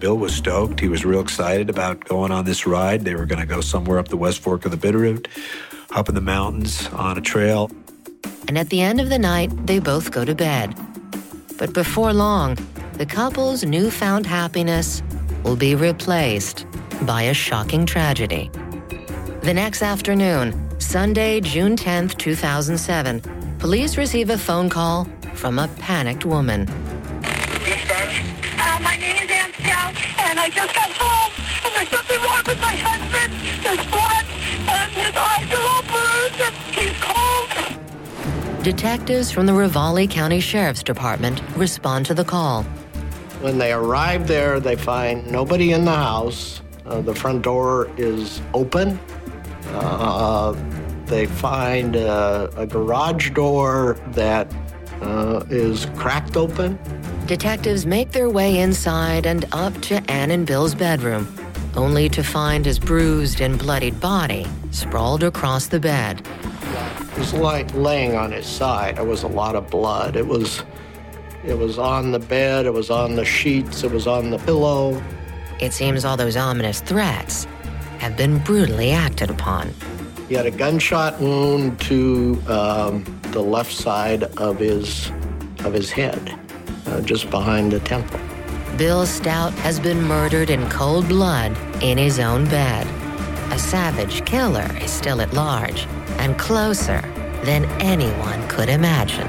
Bill 0.00 0.16
was 0.16 0.34
stoked. 0.34 0.80
He 0.80 0.88
was 0.88 1.04
real 1.04 1.20
excited 1.20 1.70
about 1.70 2.04
going 2.04 2.30
on 2.32 2.44
this 2.44 2.66
ride. 2.66 3.04
They 3.04 3.14
were 3.14 3.26
going 3.26 3.40
to 3.40 3.46
go 3.46 3.60
somewhere 3.60 3.98
up 3.98 4.08
the 4.08 4.16
West 4.16 4.40
Fork 4.40 4.64
of 4.64 4.70
the 4.70 4.76
Bitterroot, 4.76 5.26
up 5.90 6.08
in 6.08 6.14
the 6.14 6.20
mountains 6.20 6.88
on 6.88 7.18
a 7.18 7.20
trail. 7.20 7.70
And 8.46 8.58
at 8.58 8.70
the 8.70 8.80
end 8.80 9.00
of 9.00 9.10
the 9.10 9.18
night, 9.18 9.50
they 9.66 9.78
both 9.78 10.10
go 10.10 10.24
to 10.24 10.34
bed. 10.34 10.74
But 11.58 11.74
before 11.74 12.12
long, 12.12 12.56
the 12.94 13.06
couple's 13.06 13.64
newfound 13.64 14.26
happiness 14.26 15.02
will 15.44 15.56
be 15.56 15.74
replaced 15.74 16.66
by 17.02 17.22
a 17.22 17.34
shocking 17.34 17.86
tragedy. 17.86 18.50
The 19.42 19.54
next 19.54 19.82
afternoon, 19.82 20.68
Sunday, 20.80 21.40
June 21.40 21.76
10th, 21.76 22.16
2007, 22.18 23.20
police 23.58 23.96
receive 23.96 24.30
a 24.30 24.38
phone 24.38 24.68
call 24.68 25.06
from 25.34 25.58
a 25.58 25.68
panicked 25.78 26.24
woman. 26.24 26.68
Uh, 26.68 28.78
my 28.82 28.96
name 28.96 29.16
is 29.16 29.30
Anne 29.30 29.52
Stout, 29.54 29.94
and 30.18 30.40
I 30.40 30.50
just 30.50 30.74
got 30.74 30.90
home, 30.90 31.32
and 31.64 31.74
there's 31.74 31.88
something 31.88 32.20
wrong 32.22 32.42
with 32.46 32.60
my 32.60 32.74
husband. 32.74 33.32
There's 33.62 33.86
Detectives 38.68 39.30
from 39.30 39.46
the 39.46 39.52
Ravalli 39.52 40.10
County 40.10 40.40
Sheriff's 40.40 40.82
Department 40.82 41.40
respond 41.56 42.04
to 42.04 42.12
the 42.12 42.22
call. 42.22 42.64
When 43.40 43.56
they 43.56 43.72
arrive 43.72 44.28
there, 44.28 44.60
they 44.60 44.76
find 44.76 45.26
nobody 45.26 45.72
in 45.72 45.86
the 45.86 45.96
house. 45.96 46.60
Uh, 46.84 47.00
the 47.00 47.14
front 47.14 47.40
door 47.40 47.90
is 47.96 48.42
open. 48.52 49.00
Uh, 49.68 50.54
they 51.06 51.24
find 51.24 51.96
uh, 51.96 52.50
a 52.58 52.66
garage 52.66 53.30
door 53.30 53.96
that 54.08 54.52
uh, 55.00 55.46
is 55.48 55.86
cracked 55.96 56.36
open. 56.36 56.78
Detectives 57.24 57.86
make 57.86 58.12
their 58.12 58.28
way 58.28 58.58
inside 58.58 59.24
and 59.24 59.46
up 59.52 59.80
to 59.80 59.94
Anne 60.10 60.30
and 60.30 60.46
Bill's 60.46 60.74
bedroom, 60.74 61.26
only 61.74 62.10
to 62.10 62.22
find 62.22 62.66
his 62.66 62.78
bruised 62.78 63.40
and 63.40 63.58
bloodied 63.58 63.98
body 63.98 64.46
sprawled 64.72 65.22
across 65.22 65.68
the 65.68 65.80
bed. 65.80 66.22
Was 67.18 67.34
like 67.34 67.74
laying 67.74 68.14
on 68.14 68.32
his 68.32 68.46
side. 68.46 68.96
There 68.96 69.04
was 69.04 69.22
a 69.22 69.28
lot 69.28 69.56
of 69.56 69.70
blood. 69.70 70.16
It 70.16 70.26
was, 70.26 70.62
it 71.44 71.58
was 71.58 71.78
on 71.78 72.12
the 72.12 72.18
bed. 72.18 72.66
It 72.66 72.72
was 72.72 72.90
on 72.90 73.16
the 73.16 73.24
sheets. 73.24 73.82
It 73.82 73.90
was 73.90 74.06
on 74.06 74.30
the 74.30 74.38
pillow. 74.38 75.02
It 75.60 75.72
seems 75.72 76.04
all 76.04 76.16
those 76.16 76.36
ominous 76.36 76.80
threats 76.80 77.46
have 77.98 78.16
been 78.16 78.38
brutally 78.38 78.92
acted 78.92 79.30
upon. 79.30 79.74
He 80.28 80.34
had 80.34 80.46
a 80.46 80.50
gunshot 80.50 81.20
wound 81.20 81.80
to 81.82 82.40
um, 82.46 83.04
the 83.32 83.42
left 83.42 83.72
side 83.72 84.24
of 84.38 84.58
his 84.58 85.10
of 85.64 85.72
his 85.72 85.90
head, 85.90 86.38
uh, 86.86 87.00
just 87.00 87.30
behind 87.30 87.72
the 87.72 87.80
temple. 87.80 88.20
Bill 88.76 89.04
Stout 89.06 89.52
has 89.54 89.80
been 89.80 90.00
murdered 90.02 90.50
in 90.50 90.68
cold 90.70 91.08
blood 91.08 91.56
in 91.82 91.98
his 91.98 92.20
own 92.20 92.44
bed. 92.44 92.86
A 93.52 93.58
savage 93.58 94.24
killer 94.24 94.68
is 94.80 94.92
still 94.92 95.20
at 95.20 95.32
large 95.32 95.88
and 96.18 96.38
closer 96.38 97.00
than 97.44 97.64
anyone 97.80 98.46
could 98.48 98.68
imagine. 98.68 99.28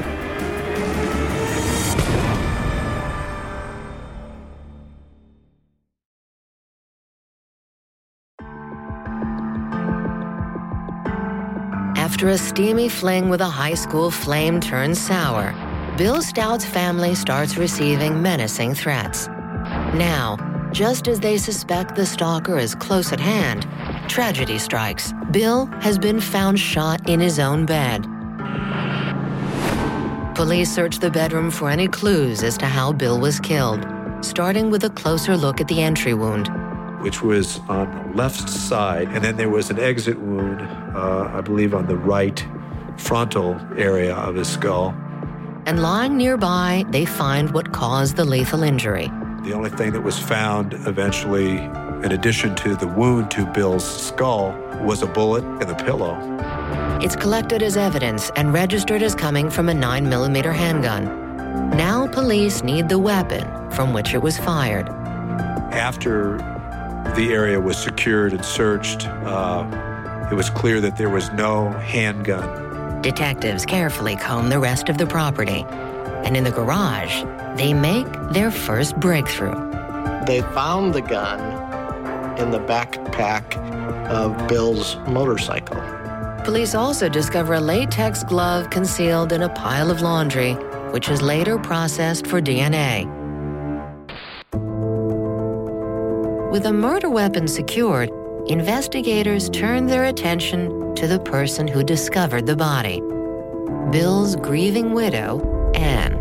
After 11.95 12.29
a 12.29 12.37
steamy 12.37 12.89
fling 12.89 13.29
with 13.29 13.39
a 13.39 13.45
high 13.45 13.75
school 13.75 14.11
flame 14.11 14.59
turns 14.59 14.99
sour, 14.99 15.55
Bill 15.97 16.21
Stout's 16.21 16.65
family 16.65 17.15
starts 17.15 17.55
receiving 17.55 18.21
menacing 18.21 18.73
threats. 18.73 19.27
Now, 19.95 20.37
just 20.73 21.07
as 21.07 21.21
they 21.21 21.37
suspect 21.37 21.95
the 21.95 22.05
stalker 22.05 22.57
is 22.57 22.75
close 22.75 23.13
at 23.13 23.21
hand, 23.21 23.65
tragedy 24.09 24.57
strikes. 24.57 25.13
Bill 25.31 25.67
has 25.81 25.97
been 25.97 26.19
found 26.19 26.59
shot 26.59 27.07
in 27.07 27.19
his 27.19 27.39
own 27.39 27.65
bed. 27.65 28.05
Police 30.35 30.73
search 30.73 30.99
the 30.99 31.11
bedroom 31.11 31.51
for 31.51 31.69
any 31.69 31.87
clues 31.87 32.43
as 32.43 32.57
to 32.57 32.65
how 32.65 32.91
Bill 32.93 33.19
was 33.19 33.39
killed, 33.39 33.85
starting 34.21 34.71
with 34.71 34.83
a 34.83 34.89
closer 34.89 35.35
look 35.37 35.61
at 35.61 35.67
the 35.67 35.81
entry 35.81 36.13
wound. 36.13 36.49
which 37.01 37.21
was 37.21 37.61
on 37.69 37.87
the 38.09 38.17
left 38.17 38.49
side. 38.49 39.07
And 39.13 39.23
then 39.23 39.37
there 39.37 39.49
was 39.49 39.69
an 39.69 39.79
exit 39.79 40.19
wound, 40.19 40.59
uh, 40.61 41.31
I 41.33 41.39
believe, 41.39 41.73
on 41.73 41.85
the 41.87 41.95
right 41.95 42.45
frontal 42.97 43.57
area 43.77 44.13
of 44.15 44.35
his 44.35 44.49
skull. 44.49 44.93
And 45.65 45.81
lying 45.81 46.17
nearby, 46.17 46.83
they 46.89 47.05
find 47.05 47.51
what 47.51 47.71
caused 47.71 48.17
the 48.17 48.25
lethal 48.25 48.63
injury. 48.63 49.07
The 49.43 49.53
only 49.53 49.69
thing 49.69 49.93
that 49.93 50.01
was 50.01 50.19
found 50.19 50.73
eventually, 50.73 51.59
in 52.03 52.13
addition 52.13 52.55
to 52.55 52.75
the 52.75 52.87
wound 52.87 53.29
to 53.31 53.45
Bill's 53.45 54.07
skull, 54.07 54.53
was 54.81 55.01
a 55.01 55.07
bullet 55.07 55.43
in 55.43 55.67
the 55.67 55.75
pillow. 55.75 56.17
It's 57.01 57.15
collected 57.15 57.61
as 57.61 57.75
evidence 57.75 58.31
and 58.35 58.53
registered 58.53 59.01
as 59.01 59.15
coming 59.15 59.49
from 59.49 59.69
a 59.69 59.73
9mm 59.73 60.53
handgun. 60.53 61.29
Now 61.71 62.07
police 62.07 62.63
need 62.63 62.89
the 62.89 62.99
weapon 62.99 63.45
from 63.71 63.93
which 63.93 64.13
it 64.13 64.21
was 64.21 64.37
fired. 64.37 64.87
After 65.71 66.37
the 67.15 67.31
area 67.33 67.59
was 67.59 67.77
secured 67.77 68.33
and 68.33 68.43
searched, 68.43 69.07
uh, 69.07 70.27
it 70.31 70.35
was 70.35 70.49
clear 70.49 70.79
that 70.81 70.97
there 70.97 71.09
was 71.09 71.31
no 71.31 71.69
handgun. 71.69 73.01
Detectives 73.01 73.65
carefully 73.65 74.15
comb 74.15 74.49
the 74.49 74.59
rest 74.59 74.89
of 74.89 74.97
the 74.97 75.05
property. 75.05 75.65
And 76.23 76.35
in 76.35 76.43
the 76.43 76.51
garage, 76.51 77.23
they 77.55 77.73
make 77.73 78.07
their 78.31 78.51
first 78.51 78.97
breakthrough. 78.99 79.55
They 80.25 80.41
found 80.53 80.93
the 80.93 81.01
gun 81.01 81.58
in 82.39 82.51
the 82.51 82.59
backpack 82.59 83.55
of 84.07 84.47
Bill's 84.47 84.95
motorcycle. 85.07 85.77
Police 86.43 86.73
also 86.73 87.09
discover 87.09 87.55
a 87.55 87.59
latex 87.59 88.23
glove 88.23 88.69
concealed 88.69 89.33
in 89.33 89.43
a 89.43 89.49
pile 89.49 89.91
of 89.91 90.01
laundry, 90.01 90.53
which 90.91 91.09
is 91.09 91.21
later 91.21 91.57
processed 91.57 92.25
for 92.25 92.41
DNA. 92.41 93.05
With 96.51 96.65
a 96.65 96.73
murder 96.73 97.09
weapon 97.09 97.47
secured, 97.47 98.09
investigators 98.47 99.49
turn 99.51 99.85
their 99.85 100.05
attention 100.05 100.95
to 100.95 101.07
the 101.07 101.19
person 101.19 101.67
who 101.67 101.83
discovered 101.83 102.47
the 102.47 102.55
body 102.55 103.01
Bill's 103.91 104.35
grieving 104.35 104.93
widow, 104.93 105.71
Anne. 105.73 106.18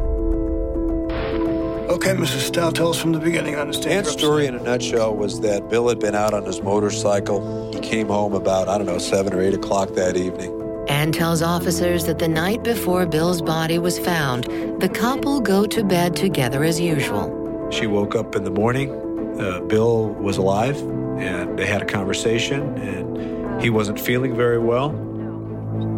Okay, 1.88 2.10
Mrs. 2.10 2.40
Stout, 2.40 2.74
tell 2.74 2.90
us 2.90 3.00
from 3.00 3.12
the 3.12 3.18
beginning. 3.18 3.54
I 3.54 3.60
understand. 3.60 4.06
Anne's 4.06 4.10
story 4.10 4.46
in 4.46 4.54
a 4.54 4.62
nutshell 4.62 5.16
was 5.16 5.40
that 5.40 5.70
Bill 5.70 5.88
had 5.88 5.98
been 5.98 6.14
out 6.14 6.34
on 6.34 6.44
his 6.44 6.60
motorcycle. 6.60 7.72
He 7.72 7.80
came 7.80 8.08
home 8.08 8.34
about, 8.34 8.68
I 8.68 8.76
don't 8.76 8.86
know, 8.86 8.98
7 8.98 9.32
or 9.32 9.40
8 9.40 9.54
o'clock 9.54 9.94
that 9.94 10.16
evening. 10.16 10.54
Anne 10.88 11.12
tells 11.12 11.40
officers 11.40 12.04
that 12.04 12.18
the 12.18 12.28
night 12.28 12.62
before 12.62 13.06
Bill's 13.06 13.40
body 13.40 13.78
was 13.78 13.98
found, 13.98 14.44
the 14.80 14.88
couple 14.88 15.40
go 15.40 15.64
to 15.66 15.82
bed 15.82 16.14
together 16.14 16.62
as 16.62 16.78
usual. 16.78 17.68
She 17.70 17.86
woke 17.86 18.14
up 18.14 18.36
in 18.36 18.44
the 18.44 18.50
morning. 18.50 18.90
Uh, 19.40 19.60
Bill 19.60 20.08
was 20.08 20.36
alive, 20.36 20.76
and 21.18 21.58
they 21.58 21.66
had 21.66 21.80
a 21.80 21.86
conversation, 21.86 22.76
and 22.78 23.62
he 23.62 23.70
wasn't 23.70 23.98
feeling 23.98 24.36
very 24.36 24.58
well. 24.58 24.90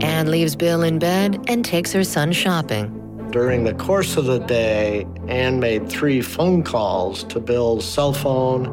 Anne 0.02 0.30
leaves 0.30 0.54
Bill 0.54 0.82
in 0.82 1.00
bed 1.00 1.44
and 1.48 1.64
takes 1.64 1.92
her 1.92 2.04
son 2.04 2.30
shopping. 2.30 2.96
During 3.30 3.62
the 3.62 3.74
course 3.74 4.16
of 4.16 4.24
the 4.24 4.40
day, 4.40 5.06
Anne 5.30 5.60
made 5.60 5.88
three 5.88 6.20
phone 6.20 6.64
calls 6.64 7.22
to 7.24 7.38
Bill's 7.38 7.84
cell 7.84 8.12
phone. 8.12 8.66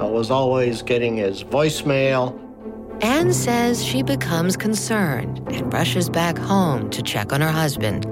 I 0.00 0.04
was 0.04 0.32
always 0.32 0.82
getting 0.82 1.16
his 1.16 1.44
voicemail. 1.44 2.36
Anne 3.02 3.32
says 3.32 3.84
she 3.84 4.02
becomes 4.02 4.56
concerned 4.56 5.46
and 5.48 5.72
rushes 5.72 6.10
back 6.10 6.38
home 6.38 6.90
to 6.90 7.02
check 7.02 7.32
on 7.32 7.40
her 7.40 7.52
husband. 7.52 8.04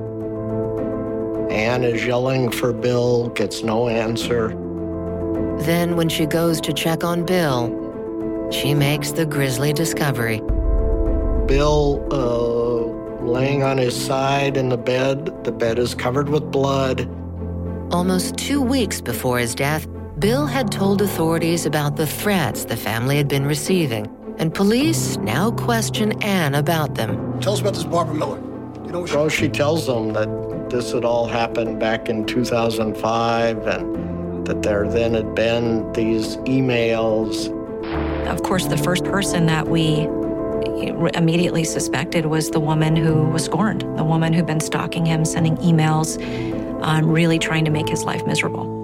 Anne 1.50 1.82
is 1.82 2.06
yelling 2.06 2.50
for 2.50 2.72
Bill, 2.72 3.28
gets 3.30 3.64
no 3.64 3.88
answer. 3.88 4.48
Then, 5.64 5.96
when 5.96 6.08
she 6.08 6.26
goes 6.26 6.60
to 6.62 6.72
check 6.72 7.02
on 7.02 7.24
Bill, 7.24 7.70
she 8.52 8.72
makes 8.74 9.10
the 9.10 9.26
grisly 9.26 9.72
discovery. 9.72 10.40
Bill, 11.46 12.06
uh, 12.12 13.24
laying 13.24 13.64
on 13.64 13.78
his 13.78 13.96
side 13.96 14.56
in 14.56 14.68
the 14.68 14.76
bed, 14.76 15.44
the 15.44 15.52
bed 15.52 15.78
is 15.78 15.94
covered 15.94 16.28
with 16.28 16.52
blood. 16.52 17.08
Almost 17.90 18.36
two 18.36 18.60
weeks 18.60 19.00
before 19.00 19.38
his 19.38 19.54
death, 19.54 19.86
Bill 20.18 20.46
had 20.46 20.72
told 20.72 21.02
authorities 21.02 21.66
about 21.66 21.96
the 21.96 22.06
threats 22.06 22.64
the 22.64 22.76
family 22.76 23.16
had 23.16 23.28
been 23.28 23.46
receiving, 23.46 24.06
and 24.38 24.54
police 24.54 25.16
now 25.18 25.50
question 25.50 26.12
Anne 26.22 26.54
about 26.54 26.94
them. 26.94 27.40
Tell 27.40 27.52
us 27.52 27.60
about 27.60 27.74
this 27.74 27.84
Barbara 27.84 28.14
Miller. 28.14 28.38
You 28.86 28.92
know 28.92 29.00
what 29.00 29.10
she... 29.10 29.16
Well, 29.16 29.28
she 29.28 29.48
tells 29.48 29.86
them 29.86 30.12
that 30.14 30.70
this 30.70 30.92
had 30.92 31.04
all 31.04 31.26
happened 31.26 31.78
back 31.78 32.08
in 32.08 32.24
2005 32.26 33.66
and 33.66 34.46
that 34.46 34.62
there 34.62 34.88
then 34.88 35.14
had 35.14 35.34
been 35.34 35.92
these 35.92 36.36
emails. 36.38 37.50
Of 38.26 38.42
course, 38.42 38.66
the 38.66 38.78
first 38.78 39.04
person 39.04 39.46
that 39.46 39.68
we 39.68 40.08
immediately 41.14 41.64
suspected 41.64 42.26
was 42.26 42.50
the 42.50 42.60
woman 42.60 42.96
who 42.96 43.24
was 43.26 43.44
scorned, 43.44 43.82
the 43.98 44.04
woman 44.04 44.32
who'd 44.32 44.46
been 44.46 44.60
stalking 44.60 45.04
him, 45.04 45.24
sending 45.24 45.56
emails, 45.58 46.18
um, 46.82 47.10
really 47.10 47.38
trying 47.38 47.64
to 47.64 47.70
make 47.70 47.88
his 47.88 48.04
life 48.04 48.26
miserable. 48.26 48.74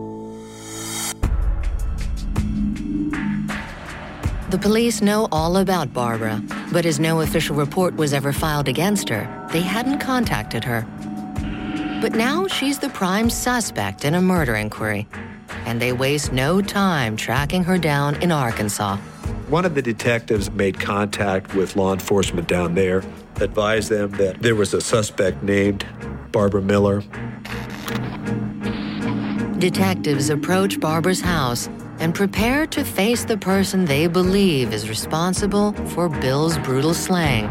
The 4.50 4.58
police 4.58 5.00
know 5.00 5.28
all 5.30 5.58
about 5.58 5.92
Barbara, 5.92 6.42
but 6.72 6.84
as 6.84 6.98
no 6.98 7.20
official 7.20 7.54
report 7.54 7.94
was 7.94 8.12
ever 8.12 8.32
filed 8.32 8.66
against 8.66 9.08
her, 9.08 9.48
they 9.52 9.60
hadn't 9.60 10.00
contacted 10.00 10.64
her. 10.64 10.84
But 12.00 12.14
now 12.14 12.48
she's 12.48 12.80
the 12.80 12.88
prime 12.88 13.30
suspect 13.30 14.04
in 14.04 14.14
a 14.14 14.20
murder 14.20 14.56
inquiry, 14.56 15.06
and 15.66 15.80
they 15.80 15.92
waste 15.92 16.32
no 16.32 16.60
time 16.60 17.16
tracking 17.16 17.62
her 17.62 17.78
down 17.78 18.20
in 18.22 18.32
Arkansas. 18.32 18.96
One 19.48 19.64
of 19.64 19.74
the 19.76 19.82
detectives 19.82 20.50
made 20.50 20.80
contact 20.80 21.54
with 21.54 21.76
law 21.76 21.92
enforcement 21.92 22.48
down 22.48 22.74
there, 22.74 23.04
advised 23.36 23.88
them 23.88 24.10
that 24.12 24.42
there 24.42 24.56
was 24.56 24.74
a 24.74 24.80
suspect 24.80 25.42
named 25.44 25.86
Barbara 26.32 26.62
Miller. 26.62 27.04
Detectives 29.58 30.30
approach 30.30 30.80
Barbara's 30.80 31.20
house 31.20 31.68
and 31.98 32.14
prepare 32.14 32.66
to 32.66 32.82
face 32.82 33.24
the 33.24 33.36
person 33.36 33.84
they 33.84 34.06
believe 34.06 34.72
is 34.72 34.88
responsible 34.88 35.72
for 35.88 36.08
Bill's 36.08 36.56
brutal 36.58 36.94
slaying. 36.94 37.46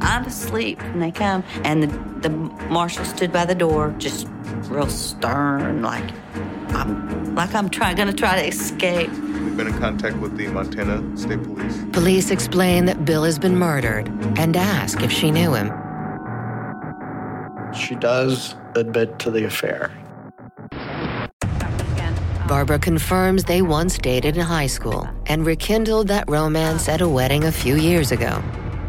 I'm 0.00 0.24
asleep 0.24 0.80
when 0.80 1.00
they 1.00 1.10
come, 1.10 1.42
and 1.64 1.82
the, 1.82 2.28
the 2.28 2.30
marshal 2.30 3.04
stood 3.04 3.32
by 3.32 3.44
the 3.44 3.56
door, 3.56 3.92
just 3.98 4.28
real 4.68 4.88
stern, 4.88 5.82
like 5.82 6.08
I'm 6.68 7.34
like 7.34 7.54
I'm 7.54 7.68
trying, 7.68 7.96
gonna 7.96 8.12
try 8.12 8.40
to 8.40 8.46
escape. 8.46 9.10
We've 9.10 9.56
been 9.56 9.66
in 9.66 9.78
contact 9.78 10.16
with 10.18 10.36
the 10.36 10.46
Montana 10.46 11.16
State 11.16 11.42
Police. 11.42 11.84
Police 11.92 12.30
explain 12.30 12.84
that 12.84 13.04
Bill 13.04 13.24
has 13.24 13.38
been 13.38 13.56
murdered 13.56 14.08
and 14.38 14.56
ask 14.56 15.02
if 15.02 15.10
she 15.10 15.30
knew 15.32 15.54
him. 15.54 15.72
She 17.74 17.94
does 17.96 18.54
admit 18.76 19.18
to 19.20 19.30
the 19.30 19.44
affair. 19.44 19.90
Barbara 22.48 22.78
confirms 22.78 23.42
they 23.42 23.60
once 23.60 23.98
dated 23.98 24.36
in 24.36 24.42
high 24.42 24.68
school 24.68 25.08
and 25.26 25.44
rekindled 25.44 26.08
that 26.08 26.28
romance 26.28 26.88
at 26.88 27.00
a 27.00 27.08
wedding 27.08 27.44
a 27.44 27.52
few 27.52 27.76
years 27.76 28.12
ago. 28.12 28.40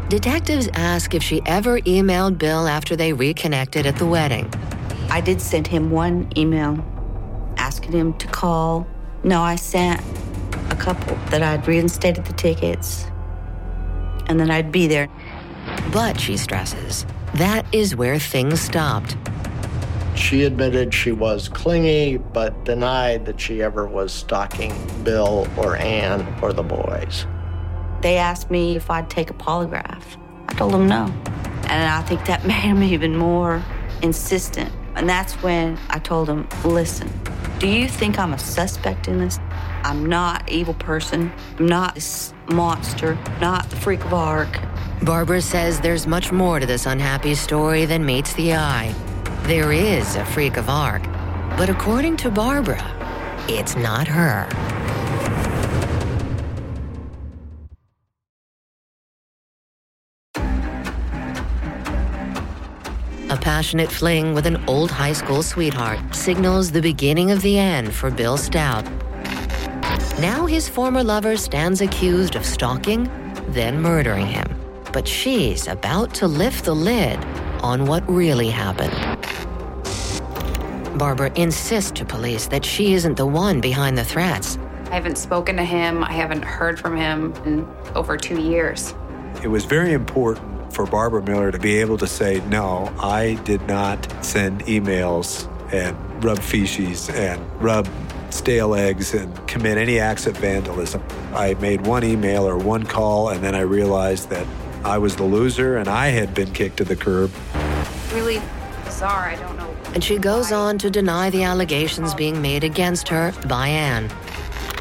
Detectives 0.09 0.69
ask 0.73 1.15
if 1.15 1.23
she 1.23 1.41
ever 1.47 1.79
emailed 1.81 2.37
Bill 2.37 2.67
after 2.67 2.95
they 2.95 3.13
reconnected 3.13 3.87
at 3.87 3.95
the 3.97 4.05
wedding. 4.05 4.53
I 5.09 5.21
did 5.21 5.41
send 5.41 5.65
him 5.65 5.89
one 5.89 6.31
email 6.37 6.85
asking 7.57 7.93
him 7.93 8.13
to 8.19 8.27
call. 8.27 8.87
No, 9.23 9.41
I 9.41 9.55
sent 9.55 10.01
a 10.71 10.75
couple 10.75 11.15
that 11.31 11.41
I'd 11.41 11.67
reinstated 11.67 12.25
the 12.25 12.33
tickets 12.33 13.07
and 14.27 14.39
then 14.39 14.51
I'd 14.51 14.71
be 14.71 14.87
there. 14.87 15.07
But, 15.91 16.19
she 16.19 16.37
stresses, 16.37 17.05
that 17.35 17.65
is 17.73 17.95
where 17.95 18.19
things 18.19 18.61
stopped. 18.61 19.17
She 20.17 20.43
admitted 20.43 20.93
she 20.93 21.11
was 21.11 21.47
clingy, 21.47 22.17
but 22.17 22.65
denied 22.65 23.25
that 23.27 23.39
she 23.39 23.61
ever 23.61 23.87
was 23.87 24.11
stalking 24.11 24.73
Bill 25.03 25.47
or 25.55 25.77
Anne 25.77 26.27
or 26.41 26.53
the 26.53 26.63
boys. 26.63 27.27
They 28.01 28.17
asked 28.17 28.49
me 28.49 28.75
if 28.75 28.89
I'd 28.89 29.09
take 29.09 29.29
a 29.29 29.33
polygraph. 29.33 30.03
I 30.49 30.53
told 30.55 30.73
them 30.73 30.87
no. 30.87 31.05
And 31.69 31.89
I 31.89 32.01
think 32.01 32.25
that 32.25 32.45
made 32.47 32.63
them 32.63 32.81
even 32.81 33.15
more 33.15 33.63
insistent. 34.01 34.73
And 34.95 35.07
that's 35.07 35.33
when 35.43 35.77
I 35.89 35.99
told 35.99 36.27
them, 36.27 36.49
listen, 36.65 37.11
do 37.59 37.67
you 37.67 37.87
think 37.87 38.17
I'm 38.17 38.33
a 38.33 38.39
suspect 38.39 39.07
in 39.07 39.19
this? 39.19 39.39
I'm 39.83 40.05
not 40.05 40.49
evil 40.49 40.73
person. 40.73 41.31
I'm 41.59 41.67
not 41.67 41.95
this 41.95 42.33
monster, 42.49 43.17
not 43.39 43.69
the 43.69 43.75
freak 43.75 44.03
of 44.03 44.13
Ark. 44.13 44.59
Barbara 45.03 45.41
says 45.41 45.79
there's 45.79 46.07
much 46.07 46.31
more 46.31 46.59
to 46.59 46.65
this 46.65 46.87
unhappy 46.87 47.35
story 47.35 47.85
than 47.85 48.03
meets 48.03 48.33
the 48.33 48.55
eye. 48.55 48.93
There 49.47 49.71
is 49.71 50.17
a 50.17 50.25
freak 50.25 50.57
of 50.57 50.69
Ark, 50.69 51.03
but 51.55 51.69
according 51.69 52.17
to 52.17 52.29
Barbara, 52.29 52.83
it's 53.47 53.77
not 53.77 54.05
her. 54.05 54.45
A 63.29 63.37
passionate 63.37 63.89
fling 63.89 64.33
with 64.33 64.45
an 64.45 64.61
old 64.67 64.91
high 64.91 65.13
school 65.13 65.41
sweetheart 65.41 66.13
signals 66.13 66.69
the 66.69 66.81
beginning 66.81 67.31
of 67.31 67.41
the 67.41 67.57
end 67.57 67.93
for 67.93 68.11
Bill 68.11 68.35
Stout. 68.35 68.83
Now 70.19 70.45
his 70.45 70.67
former 70.67 71.05
lover 71.05 71.37
stands 71.37 71.79
accused 71.79 72.35
of 72.35 72.45
stalking, 72.45 73.09
then 73.47 73.81
murdering 73.81 74.25
him. 74.25 74.47
But 74.91 75.07
she's 75.07 75.69
about 75.69 76.13
to 76.15 76.27
lift 76.27 76.65
the 76.65 76.75
lid 76.75 77.17
on 77.63 77.85
what 77.85 78.03
really 78.09 78.49
happened. 78.49 79.16
Barbara 80.97 81.31
insists 81.35 81.91
to 81.91 82.05
police 82.05 82.47
that 82.47 82.65
she 82.65 82.93
isn't 82.93 83.15
the 83.15 83.25
one 83.25 83.61
behind 83.61 83.97
the 83.97 84.03
threats. 84.03 84.57
I 84.89 84.95
haven't 84.95 85.17
spoken 85.17 85.55
to 85.57 85.63
him. 85.63 86.03
I 86.03 86.11
haven't 86.11 86.43
heard 86.43 86.79
from 86.79 86.95
him 86.95 87.33
in 87.45 87.67
over 87.95 88.17
two 88.17 88.41
years. 88.41 88.95
It 89.43 89.47
was 89.47 89.65
very 89.65 89.93
important 89.93 90.73
for 90.73 90.85
Barbara 90.85 91.21
Miller 91.21 91.51
to 91.51 91.59
be 91.59 91.77
able 91.77 91.97
to 91.97 92.07
say, 92.07 92.41
no, 92.47 92.91
I 92.99 93.35
did 93.43 93.61
not 93.67 94.25
send 94.25 94.61
emails 94.61 95.47
and 95.73 96.23
rub 96.23 96.39
feces 96.39 97.09
and 97.09 97.39
rub 97.61 97.87
stale 98.29 98.75
eggs 98.75 99.13
and 99.13 99.47
commit 99.47 99.77
any 99.77 99.99
acts 99.99 100.25
of 100.25 100.37
vandalism. 100.37 101.03
I 101.33 101.53
made 101.55 101.85
one 101.85 102.03
email 102.03 102.47
or 102.47 102.57
one 102.57 102.85
call, 102.85 103.29
and 103.29 103.43
then 103.43 103.55
I 103.55 103.61
realized 103.61 104.29
that 104.29 104.47
I 104.83 104.97
was 104.97 105.15
the 105.15 105.23
loser 105.23 105.77
and 105.77 105.87
I 105.87 106.07
had 106.07 106.33
been 106.33 106.51
kicked 106.53 106.77
to 106.77 106.83
the 106.83 106.95
curb. 106.95 107.31
Really 108.13 108.41
bizarre. 108.85 109.25
I 109.29 109.35
don't 109.35 109.57
know. 109.57 109.76
And 109.93 110.03
she 110.03 110.17
goes 110.17 110.51
on 110.51 110.77
to 110.79 110.89
deny 110.89 111.29
the 111.29 111.43
allegations 111.43 112.13
being 112.13 112.41
made 112.41 112.63
against 112.63 113.07
her 113.09 113.33
by 113.47 113.67
Anne. 113.67 114.09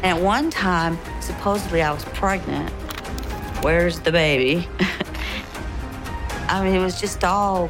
At 0.03 0.19
one 0.21 0.49
time, 0.49 0.97
supposedly 1.21 1.81
I 1.81 1.91
was 1.91 2.05
pregnant. 2.05 2.69
Where's 3.63 3.99
the 3.99 4.11
baby? 4.11 4.67
I 6.47 6.63
mean, 6.63 6.75
it 6.75 6.83
was 6.83 6.99
just 6.99 7.23
all 7.23 7.69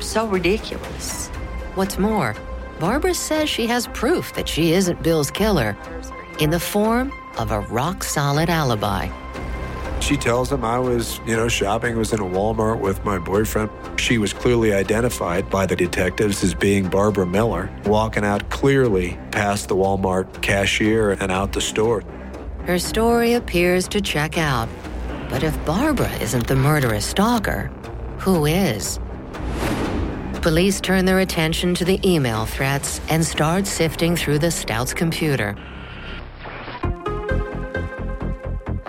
so 0.00 0.26
ridiculous. 0.26 1.28
What's 1.74 1.98
more, 1.98 2.34
Barbara 2.80 3.14
says 3.14 3.48
she 3.48 3.66
has 3.66 3.86
proof 3.88 4.32
that 4.34 4.48
she 4.48 4.72
isn't 4.72 5.02
Bill's 5.02 5.30
killer 5.30 5.76
in 6.40 6.50
the 6.50 6.60
form 6.60 7.12
of 7.38 7.50
a 7.50 7.60
rock 7.60 8.02
solid 8.02 8.48
alibi. 8.48 9.08
She 10.06 10.16
tells 10.16 10.52
him 10.52 10.64
I 10.64 10.78
was, 10.78 11.18
you 11.26 11.34
know, 11.34 11.48
shopping, 11.48 11.96
was 11.96 12.12
in 12.12 12.20
a 12.20 12.24
Walmart 12.24 12.78
with 12.78 13.04
my 13.04 13.18
boyfriend. 13.18 13.70
She 13.98 14.18
was 14.18 14.32
clearly 14.32 14.72
identified 14.72 15.50
by 15.50 15.66
the 15.66 15.74
detectives 15.74 16.44
as 16.44 16.54
being 16.54 16.88
Barbara 16.88 17.26
Miller, 17.26 17.68
walking 17.86 18.24
out 18.24 18.48
clearly 18.48 19.18
past 19.32 19.66
the 19.66 19.74
Walmart 19.74 20.42
cashier 20.42 21.10
and 21.10 21.32
out 21.32 21.52
the 21.52 21.60
store. 21.60 22.04
Her 22.66 22.78
story 22.78 23.32
appears 23.32 23.88
to 23.88 24.00
check 24.00 24.38
out. 24.38 24.68
But 25.28 25.42
if 25.42 25.52
Barbara 25.66 26.12
isn't 26.20 26.46
the 26.46 26.54
murderous 26.54 27.04
stalker, 27.04 27.66
who 28.18 28.46
is? 28.46 29.00
Police 30.40 30.80
turn 30.80 31.04
their 31.04 31.18
attention 31.18 31.74
to 31.74 31.84
the 31.84 31.98
email 32.08 32.46
threats 32.46 33.00
and 33.08 33.26
start 33.26 33.66
sifting 33.66 34.14
through 34.14 34.38
the 34.38 34.52
Stout's 34.52 34.94
computer. 34.94 35.56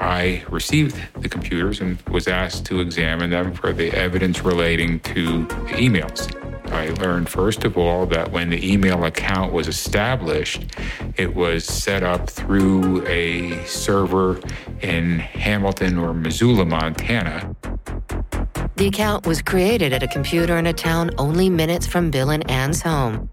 I 0.08 0.45
received 0.49 0.95
the 1.22 1.28
computers 1.28 1.82
and 1.82 2.01
was 2.03 2.30
asked 2.30 2.66
to 2.68 2.80
examine 2.80 3.30
them 3.30 3.53
for 3.53 3.74
the 3.74 3.91
evidence 3.91 4.41
relating 4.41 5.01
to 5.01 5.45
the 5.45 5.74
emails. 5.74 6.34
I 6.72 6.91
learned, 6.91 7.28
first 7.28 7.66
of 7.66 7.78
all, 7.78 8.05
that 8.05 8.32
when 8.32 8.49
the 8.49 8.72
email 8.72 9.03
account 9.03 9.51
was 9.51 9.68
established, 9.68 10.66
it 11.18 11.36
was 11.36 11.66
set 11.66 12.03
up 12.03 12.30
through 12.30 13.05
a 13.05 13.62
server 13.66 14.39
in 14.82 15.20
Hamilton 15.20 15.97
or 15.97 16.14
Missoula, 16.14 16.64
Montana. 16.64 17.53
The 18.78 18.88
account 18.88 19.28
was 19.28 19.41
created 19.41 19.91
at 19.91 20.03
a 20.03 20.08
computer 20.08 20.58
in 20.58 20.68
a 20.68 20.74
town 20.74 21.12
only 21.18 21.49
minutes 21.49 21.86
from 21.86 22.12
Bill 22.12 22.30
and 22.30 22.49
Anne's 22.49 22.82
home. 22.82 23.30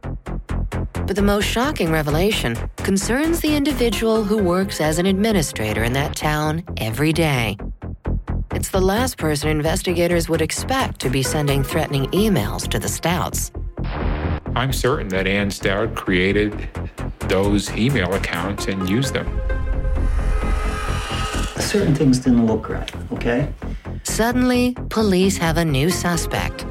But 1.06 1.16
the 1.16 1.22
most 1.22 1.44
shocking 1.44 1.92
revelation 1.92 2.56
concerns 2.78 3.40
the 3.40 3.54
individual 3.54 4.24
who 4.24 4.42
works 4.42 4.80
as 4.80 4.98
an 4.98 5.04
administrator 5.04 5.84
in 5.84 5.92
that 5.92 6.16
town 6.16 6.64
every 6.78 7.12
day. 7.12 7.58
It's 8.52 8.70
the 8.70 8.80
last 8.80 9.18
person 9.18 9.50
investigators 9.50 10.30
would 10.30 10.40
expect 10.40 11.00
to 11.00 11.10
be 11.10 11.22
sending 11.22 11.62
threatening 11.62 12.06
emails 12.12 12.66
to 12.68 12.78
the 12.78 12.88
Stouts. 12.88 13.52
I'm 14.56 14.72
certain 14.72 15.08
that 15.08 15.26
Anne 15.26 15.50
Stout 15.50 15.94
created 15.94 16.70
those 17.28 17.70
email 17.76 18.14
accounts 18.14 18.66
and 18.66 18.88
used 18.88 19.12
them. 19.12 19.28
Certain 21.58 21.94
things 21.94 22.18
didn't 22.18 22.46
look 22.46 22.70
right, 22.70 23.12
okay? 23.12 23.52
Suddenly, 24.04 24.74
police 24.88 25.36
have 25.36 25.58
a 25.58 25.64
new 25.64 25.90
suspect. 25.90 26.64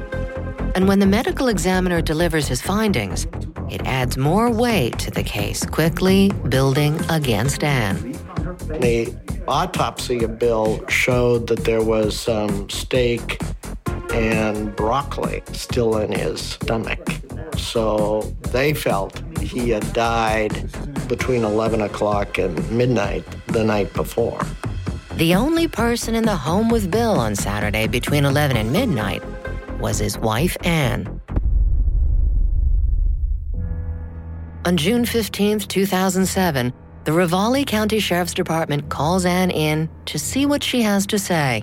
And 0.74 0.88
when 0.88 0.98
the 0.98 1.06
medical 1.06 1.46
examiner 1.46 2.02
delivers 2.02 2.48
his 2.48 2.60
findings, 2.60 3.26
it 3.70 3.80
adds 3.86 4.16
more 4.18 4.50
weight 4.50 4.98
to 4.98 5.10
the 5.10 5.22
case, 5.22 5.64
quickly 5.64 6.32
building 6.48 7.00
against 7.08 7.62
Anne. 7.62 8.12
The 8.80 9.16
autopsy 9.46 10.24
of 10.24 10.38
Bill 10.38 10.84
showed 10.88 11.46
that 11.46 11.64
there 11.64 11.82
was 11.82 12.18
some 12.18 12.68
steak 12.70 13.40
and 14.12 14.74
broccoli 14.74 15.42
still 15.52 15.98
in 15.98 16.12
his 16.12 16.40
stomach. 16.40 17.08
So 17.56 18.22
they 18.50 18.74
felt 18.74 19.22
he 19.40 19.70
had 19.70 19.92
died 19.92 20.70
between 21.08 21.44
11 21.44 21.82
o'clock 21.82 22.38
and 22.38 22.70
midnight 22.70 23.24
the 23.46 23.62
night 23.62 23.92
before. 23.94 24.40
The 25.16 25.36
only 25.36 25.68
person 25.68 26.16
in 26.16 26.24
the 26.24 26.36
home 26.36 26.68
with 26.68 26.90
Bill 26.90 27.12
on 27.12 27.36
Saturday 27.36 27.86
between 27.86 28.24
11 28.24 28.56
and 28.56 28.72
midnight 28.72 29.22
was 29.78 29.98
his 29.98 30.18
wife, 30.18 30.56
Anne. 30.64 31.20
On 34.66 34.76
June 34.78 35.04
15, 35.04 35.60
2007, 35.60 36.72
the 37.04 37.10
Ravalli 37.10 37.66
County 37.66 37.98
Sheriff's 37.98 38.32
Department 38.32 38.88
calls 38.88 39.26
Anne 39.26 39.50
in 39.50 39.90
to 40.06 40.18
see 40.18 40.46
what 40.46 40.62
she 40.62 40.80
has 40.80 41.06
to 41.08 41.18
say. 41.18 41.62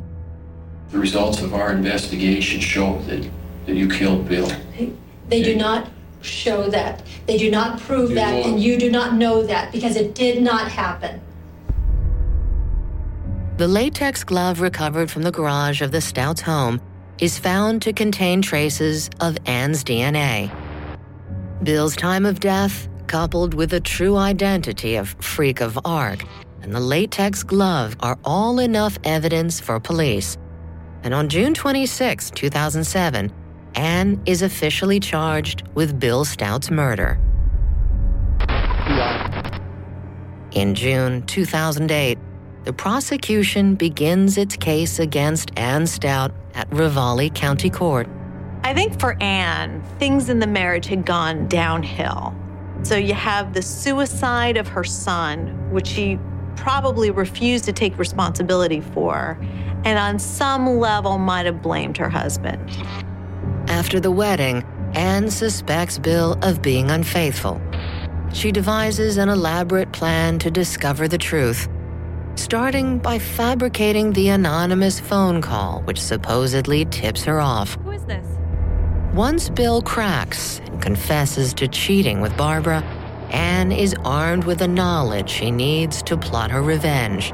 The 0.89 0.99
results 0.99 1.41
of 1.41 1.55
our 1.55 1.71
investigation 1.71 2.59
show 2.59 2.99
that, 3.07 3.27
that 3.65 3.75
you 3.75 3.89
killed 3.89 4.29
Bill. 4.29 4.51
They 5.29 5.41
do 5.41 5.55
not 5.55 5.89
show 6.21 6.69
that. 6.69 7.03
They 7.25 7.37
do 7.37 7.49
not 7.49 7.79
prove 7.79 8.09
You 8.09 8.15
that, 8.15 8.45
and 8.45 8.61
you 8.61 8.77
do 8.77 8.91
not 8.91 9.15
know 9.15 9.41
that 9.43 9.71
because 9.71 9.95
it 9.95 10.13
did 10.13 10.43
not 10.43 10.71
happen. 10.71 11.21
The 13.57 13.67
latex 13.67 14.23
glove 14.23 14.59
recovered 14.59 15.09
from 15.09 15.23
the 15.23 15.31
garage 15.31 15.81
of 15.81 15.91
the 15.91 16.01
Stouts' 16.01 16.41
home 16.41 16.81
is 17.21 17.37
found 17.37 17.83
to 17.83 17.93
contain 17.93 18.41
traces 18.41 19.09
of 19.21 19.37
Anne's 19.45 19.83
DNA. 19.83 20.51
Bill's 21.63 21.95
time 21.95 22.25
of 22.25 22.39
death, 22.39 22.89
coupled 23.05 23.53
with 23.53 23.69
the 23.69 23.79
true 23.79 24.17
identity 24.17 24.95
of 24.95 25.09
Freak 25.19 25.61
of 25.61 25.77
Arc 25.85 26.23
and 26.63 26.73
the 26.73 26.79
latex 26.79 27.43
glove, 27.43 27.95
are 27.99 28.17
all 28.25 28.59
enough 28.59 28.97
evidence 29.03 29.59
for 29.59 29.79
police. 29.79 30.35
And 31.03 31.13
on 31.13 31.29
June 31.29 31.53
26, 31.53 32.31
2007, 32.31 33.31
Anne 33.75 34.21
is 34.25 34.41
officially 34.41 34.99
charged 34.99 35.67
with 35.75 35.99
Bill 35.99 36.25
Stout's 36.25 36.71
murder. 36.71 37.19
In 40.53 40.73
June 40.73 41.23
2008, 41.27 42.17
the 42.63 42.73
prosecution 42.73 43.75
begins 43.75 44.37
its 44.37 44.55
case 44.55 44.99
against 44.99 45.51
Anne 45.57 45.87
Stout 45.87 46.31
at 46.53 46.69
Ravalli 46.69 47.33
County 47.33 47.69
Court. 47.69 48.07
I 48.63 48.73
think 48.73 48.99
for 48.99 49.21
Anne, 49.21 49.81
things 49.97 50.29
in 50.29 50.39
the 50.39 50.47
marriage 50.47 50.85
had 50.85 51.05
gone 51.05 51.47
downhill. 51.47 52.35
So 52.83 52.95
you 52.95 53.13
have 53.13 53.53
the 53.53 53.61
suicide 53.61 54.57
of 54.57 54.67
her 54.67 54.83
son, 54.83 55.71
which 55.71 55.87
she 55.87 56.19
probably 56.55 57.11
refused 57.11 57.65
to 57.65 57.73
take 57.73 57.97
responsibility 57.97 58.81
for, 58.81 59.37
and 59.83 59.97
on 59.97 60.19
some 60.19 60.77
level 60.77 61.17
might 61.17 61.45
have 61.45 61.61
blamed 61.61 61.97
her 61.97 62.09
husband. 62.09 62.61
After 63.67 63.99
the 63.99 64.11
wedding, 64.11 64.63
Anne 64.93 65.31
suspects 65.31 65.97
Bill 65.97 66.37
of 66.41 66.61
being 66.61 66.91
unfaithful. 66.91 67.61
She 68.33 68.51
devises 68.51 69.17
an 69.17 69.29
elaborate 69.29 69.91
plan 69.91 70.39
to 70.39 70.51
discover 70.51 71.07
the 71.07 71.17
truth, 71.17 71.67
starting 72.35 72.97
by 72.97 73.19
fabricating 73.19 74.13
the 74.13 74.29
anonymous 74.29 74.99
phone 74.99 75.41
call 75.41 75.81
which 75.83 75.99
supposedly 75.99 76.85
tips 76.85 77.23
her 77.23 77.39
off. 77.39 77.75
Who 77.83 77.91
is 77.91 78.05
this? 78.05 78.25
Once 79.13 79.49
Bill 79.49 79.81
cracks 79.81 80.59
and 80.59 80.81
confesses 80.81 81.53
to 81.55 81.67
cheating 81.67 82.21
with 82.21 82.35
Barbara, 82.37 82.81
Anne 83.29 83.71
is 83.71 83.95
armed 84.03 84.45
with 84.45 84.59
the 84.59 84.67
knowledge 84.67 85.29
she 85.29 85.51
needs 85.51 86.01
to 86.03 86.17
plot 86.17 86.51
her 86.51 86.61
revenge. 86.61 87.33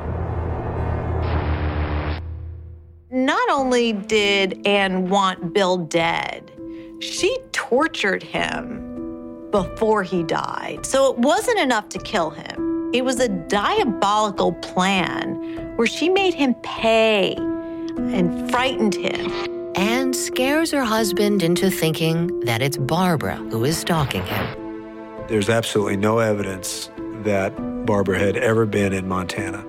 Not 3.10 3.50
only 3.50 3.94
did 3.94 4.66
Anne 4.68 5.10
want 5.10 5.54
Bill 5.54 5.78
dead, 5.78 6.52
she 7.00 7.38
tortured 7.52 8.22
him 8.22 9.50
before 9.52 10.04
he 10.04 10.24
died. 10.24 10.86
So 10.86 11.12
it 11.12 11.20
wasn't 11.20 11.60
enough 11.60 11.90
to 11.90 12.00
kill 12.00 12.32
him. 12.32 12.68
It 12.94 13.04
was 13.04 13.20
a 13.20 13.28
diabolical 13.28 14.54
plan 14.54 15.76
where 15.76 15.88
she 15.88 16.08
made 16.08 16.34
him 16.34 16.54
pay 16.64 17.36
and 17.36 18.50
frightened 18.50 18.96
him. 18.96 19.32
And 19.76 20.16
scares 20.16 20.72
her 20.72 20.84
husband 20.84 21.44
into 21.44 21.70
thinking 21.70 22.40
that 22.42 22.64
it's 22.64 22.78
Barbara 22.78 23.36
who 23.36 23.64
is 23.64 23.78
stalking 23.78 24.26
him. 24.26 25.28
There's 25.28 25.50
absolutely 25.50 25.98
no 25.98 26.18
evidence 26.18 26.90
that 27.24 27.54
Barbara 27.86 28.18
had 28.18 28.38
ever 28.38 28.66
been 28.66 28.94
in 28.94 29.08
Montana. 29.08 29.64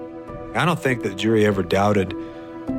I 0.55 0.65
don't 0.65 0.81
think 0.81 1.03
the 1.03 1.15
jury 1.15 1.45
ever 1.45 1.63
doubted 1.63 2.15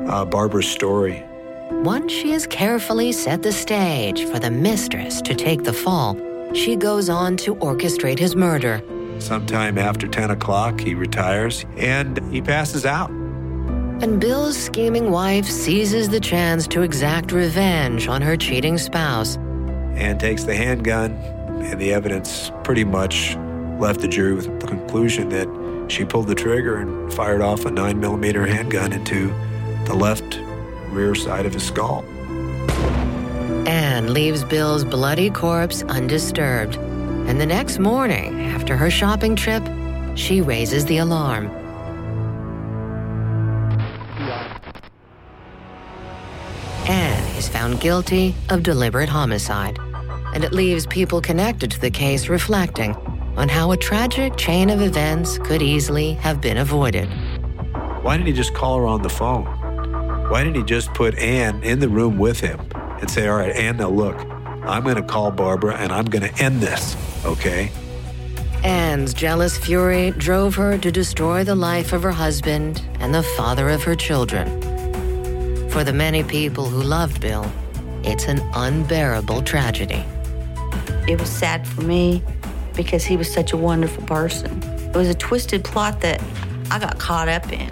uh, 0.08 0.24
Barbara's 0.24 0.68
story. 0.68 1.22
Once 1.70 2.10
she 2.10 2.32
has 2.32 2.46
carefully 2.46 3.12
set 3.12 3.42
the 3.42 3.52
stage 3.52 4.24
for 4.24 4.38
the 4.38 4.50
mistress 4.50 5.20
to 5.22 5.34
take 5.34 5.62
the 5.62 5.72
fall, 5.72 6.16
she 6.52 6.74
goes 6.74 7.08
on 7.08 7.36
to 7.36 7.54
orchestrate 7.56 8.18
his 8.18 8.34
murder. 8.34 8.82
Sometime 9.20 9.78
after 9.78 10.08
10 10.08 10.30
o'clock, 10.30 10.80
he 10.80 10.94
retires 10.94 11.66
and 11.76 12.18
he 12.32 12.40
passes 12.40 12.86
out. 12.86 13.10
And 13.10 14.18
Bill's 14.18 14.56
scheming 14.56 15.10
wife 15.10 15.44
seizes 15.44 16.08
the 16.08 16.20
chance 16.20 16.66
to 16.68 16.80
exact 16.82 17.32
revenge 17.32 18.08
on 18.08 18.22
her 18.22 18.36
cheating 18.36 18.78
spouse. 18.78 19.36
and 19.94 20.18
takes 20.18 20.44
the 20.44 20.54
handgun, 20.56 21.12
and 21.62 21.78
the 21.78 21.92
evidence 21.92 22.50
pretty 22.64 22.84
much 22.84 23.36
left 23.78 24.00
the 24.00 24.08
jury 24.08 24.32
with 24.32 24.58
the 24.60 24.66
conclusion 24.66 25.28
that 25.28 25.46
she 25.88 26.04
pulled 26.04 26.26
the 26.26 26.34
trigger 26.34 26.78
and 26.78 27.12
fired 27.12 27.42
off 27.42 27.66
a 27.66 27.70
9 27.70 28.00
millimeter 28.00 28.46
handgun 28.46 28.92
into 28.94 29.28
the 29.84 29.94
left 29.94 30.40
rear 30.88 31.14
side 31.14 31.44
of 31.44 31.52
his 31.52 31.66
skull. 31.66 32.04
Anne 33.66 34.14
leaves 34.14 34.42
Bill's 34.44 34.84
bloody 34.84 35.28
corpse 35.28 35.82
undisturbed. 35.82 36.78
And 37.28 37.40
the 37.40 37.46
next 37.46 37.78
morning, 37.78 38.40
after 38.40 38.76
her 38.76 38.90
shopping 38.90 39.36
trip, 39.36 39.62
she 40.14 40.40
raises 40.40 40.84
the 40.86 40.98
alarm. 40.98 41.48
Anne 46.86 47.36
is 47.36 47.48
found 47.48 47.80
guilty 47.80 48.34
of 48.48 48.62
deliberate 48.62 49.08
homicide, 49.08 49.78
and 50.34 50.42
it 50.42 50.52
leaves 50.52 50.86
people 50.86 51.20
connected 51.20 51.70
to 51.70 51.80
the 51.80 51.90
case 51.90 52.28
reflecting 52.28 52.94
on 53.36 53.48
how 53.48 53.70
a 53.70 53.76
tragic 53.76 54.36
chain 54.36 54.70
of 54.70 54.82
events 54.82 55.38
could 55.38 55.62
easily 55.62 56.14
have 56.14 56.40
been 56.40 56.58
avoided. 56.58 57.08
Why 58.02 58.16
didn't 58.16 58.26
he 58.26 58.32
just 58.32 58.54
call 58.54 58.78
her 58.78 58.86
on 58.86 59.02
the 59.02 59.08
phone? 59.08 59.44
Why 60.30 60.42
didn't 60.42 60.56
he 60.56 60.62
just 60.62 60.92
put 60.94 61.16
Anne 61.18 61.62
in 61.62 61.80
the 61.80 61.88
room 61.88 62.18
with 62.18 62.40
him 62.40 62.60
and 63.00 63.10
say, 63.10 63.28
All 63.28 63.38
right, 63.38 63.54
Anne, 63.54 63.76
now 63.76 63.90
look, 63.90 64.16
I'm 64.62 64.84
going 64.84 64.96
to 64.96 65.02
call 65.02 65.30
Barbara 65.30 65.76
and 65.76 65.92
I'm 65.92 66.04
going 66.04 66.22
to 66.22 66.42
end 66.42 66.60
this, 66.60 66.96
okay? 67.24 67.70
Anne's 68.62 69.14
jealous 69.14 69.56
fury 69.56 70.10
drove 70.12 70.54
her 70.56 70.76
to 70.78 70.92
destroy 70.92 71.44
the 71.44 71.54
life 71.54 71.92
of 71.92 72.02
her 72.02 72.10
husband 72.10 72.82
and 73.00 73.14
the 73.14 73.22
father 73.22 73.70
of 73.70 73.82
her 73.84 73.96
children. 73.96 74.48
For 75.70 75.82
the 75.82 75.92
many 75.92 76.22
people 76.22 76.66
who 76.66 76.82
loved 76.82 77.20
Bill, 77.20 77.50
it's 78.04 78.26
an 78.26 78.40
unbearable 78.54 79.42
tragedy. 79.42 80.04
It 81.08 81.18
was 81.18 81.30
sad 81.30 81.66
for 81.66 81.82
me 81.82 82.22
because 82.74 83.04
he 83.04 83.16
was 83.16 83.32
such 83.32 83.52
a 83.52 83.56
wonderful 83.56 84.04
person. 84.04 84.62
It 84.62 84.96
was 84.96 85.08
a 85.08 85.14
twisted 85.14 85.64
plot 85.64 86.00
that 86.02 86.22
I 86.70 86.78
got 86.78 86.98
caught 86.98 87.28
up 87.28 87.50
in. 87.52 87.70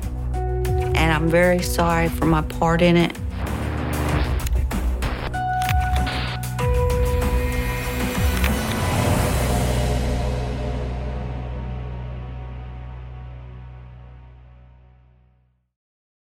And 0.97 1.13
I'm 1.13 1.29
very 1.29 1.63
sorry 1.63 2.09
for 2.09 2.25
my 2.25 2.43
part 2.43 2.81
in 2.81 2.97
it. 2.97 3.17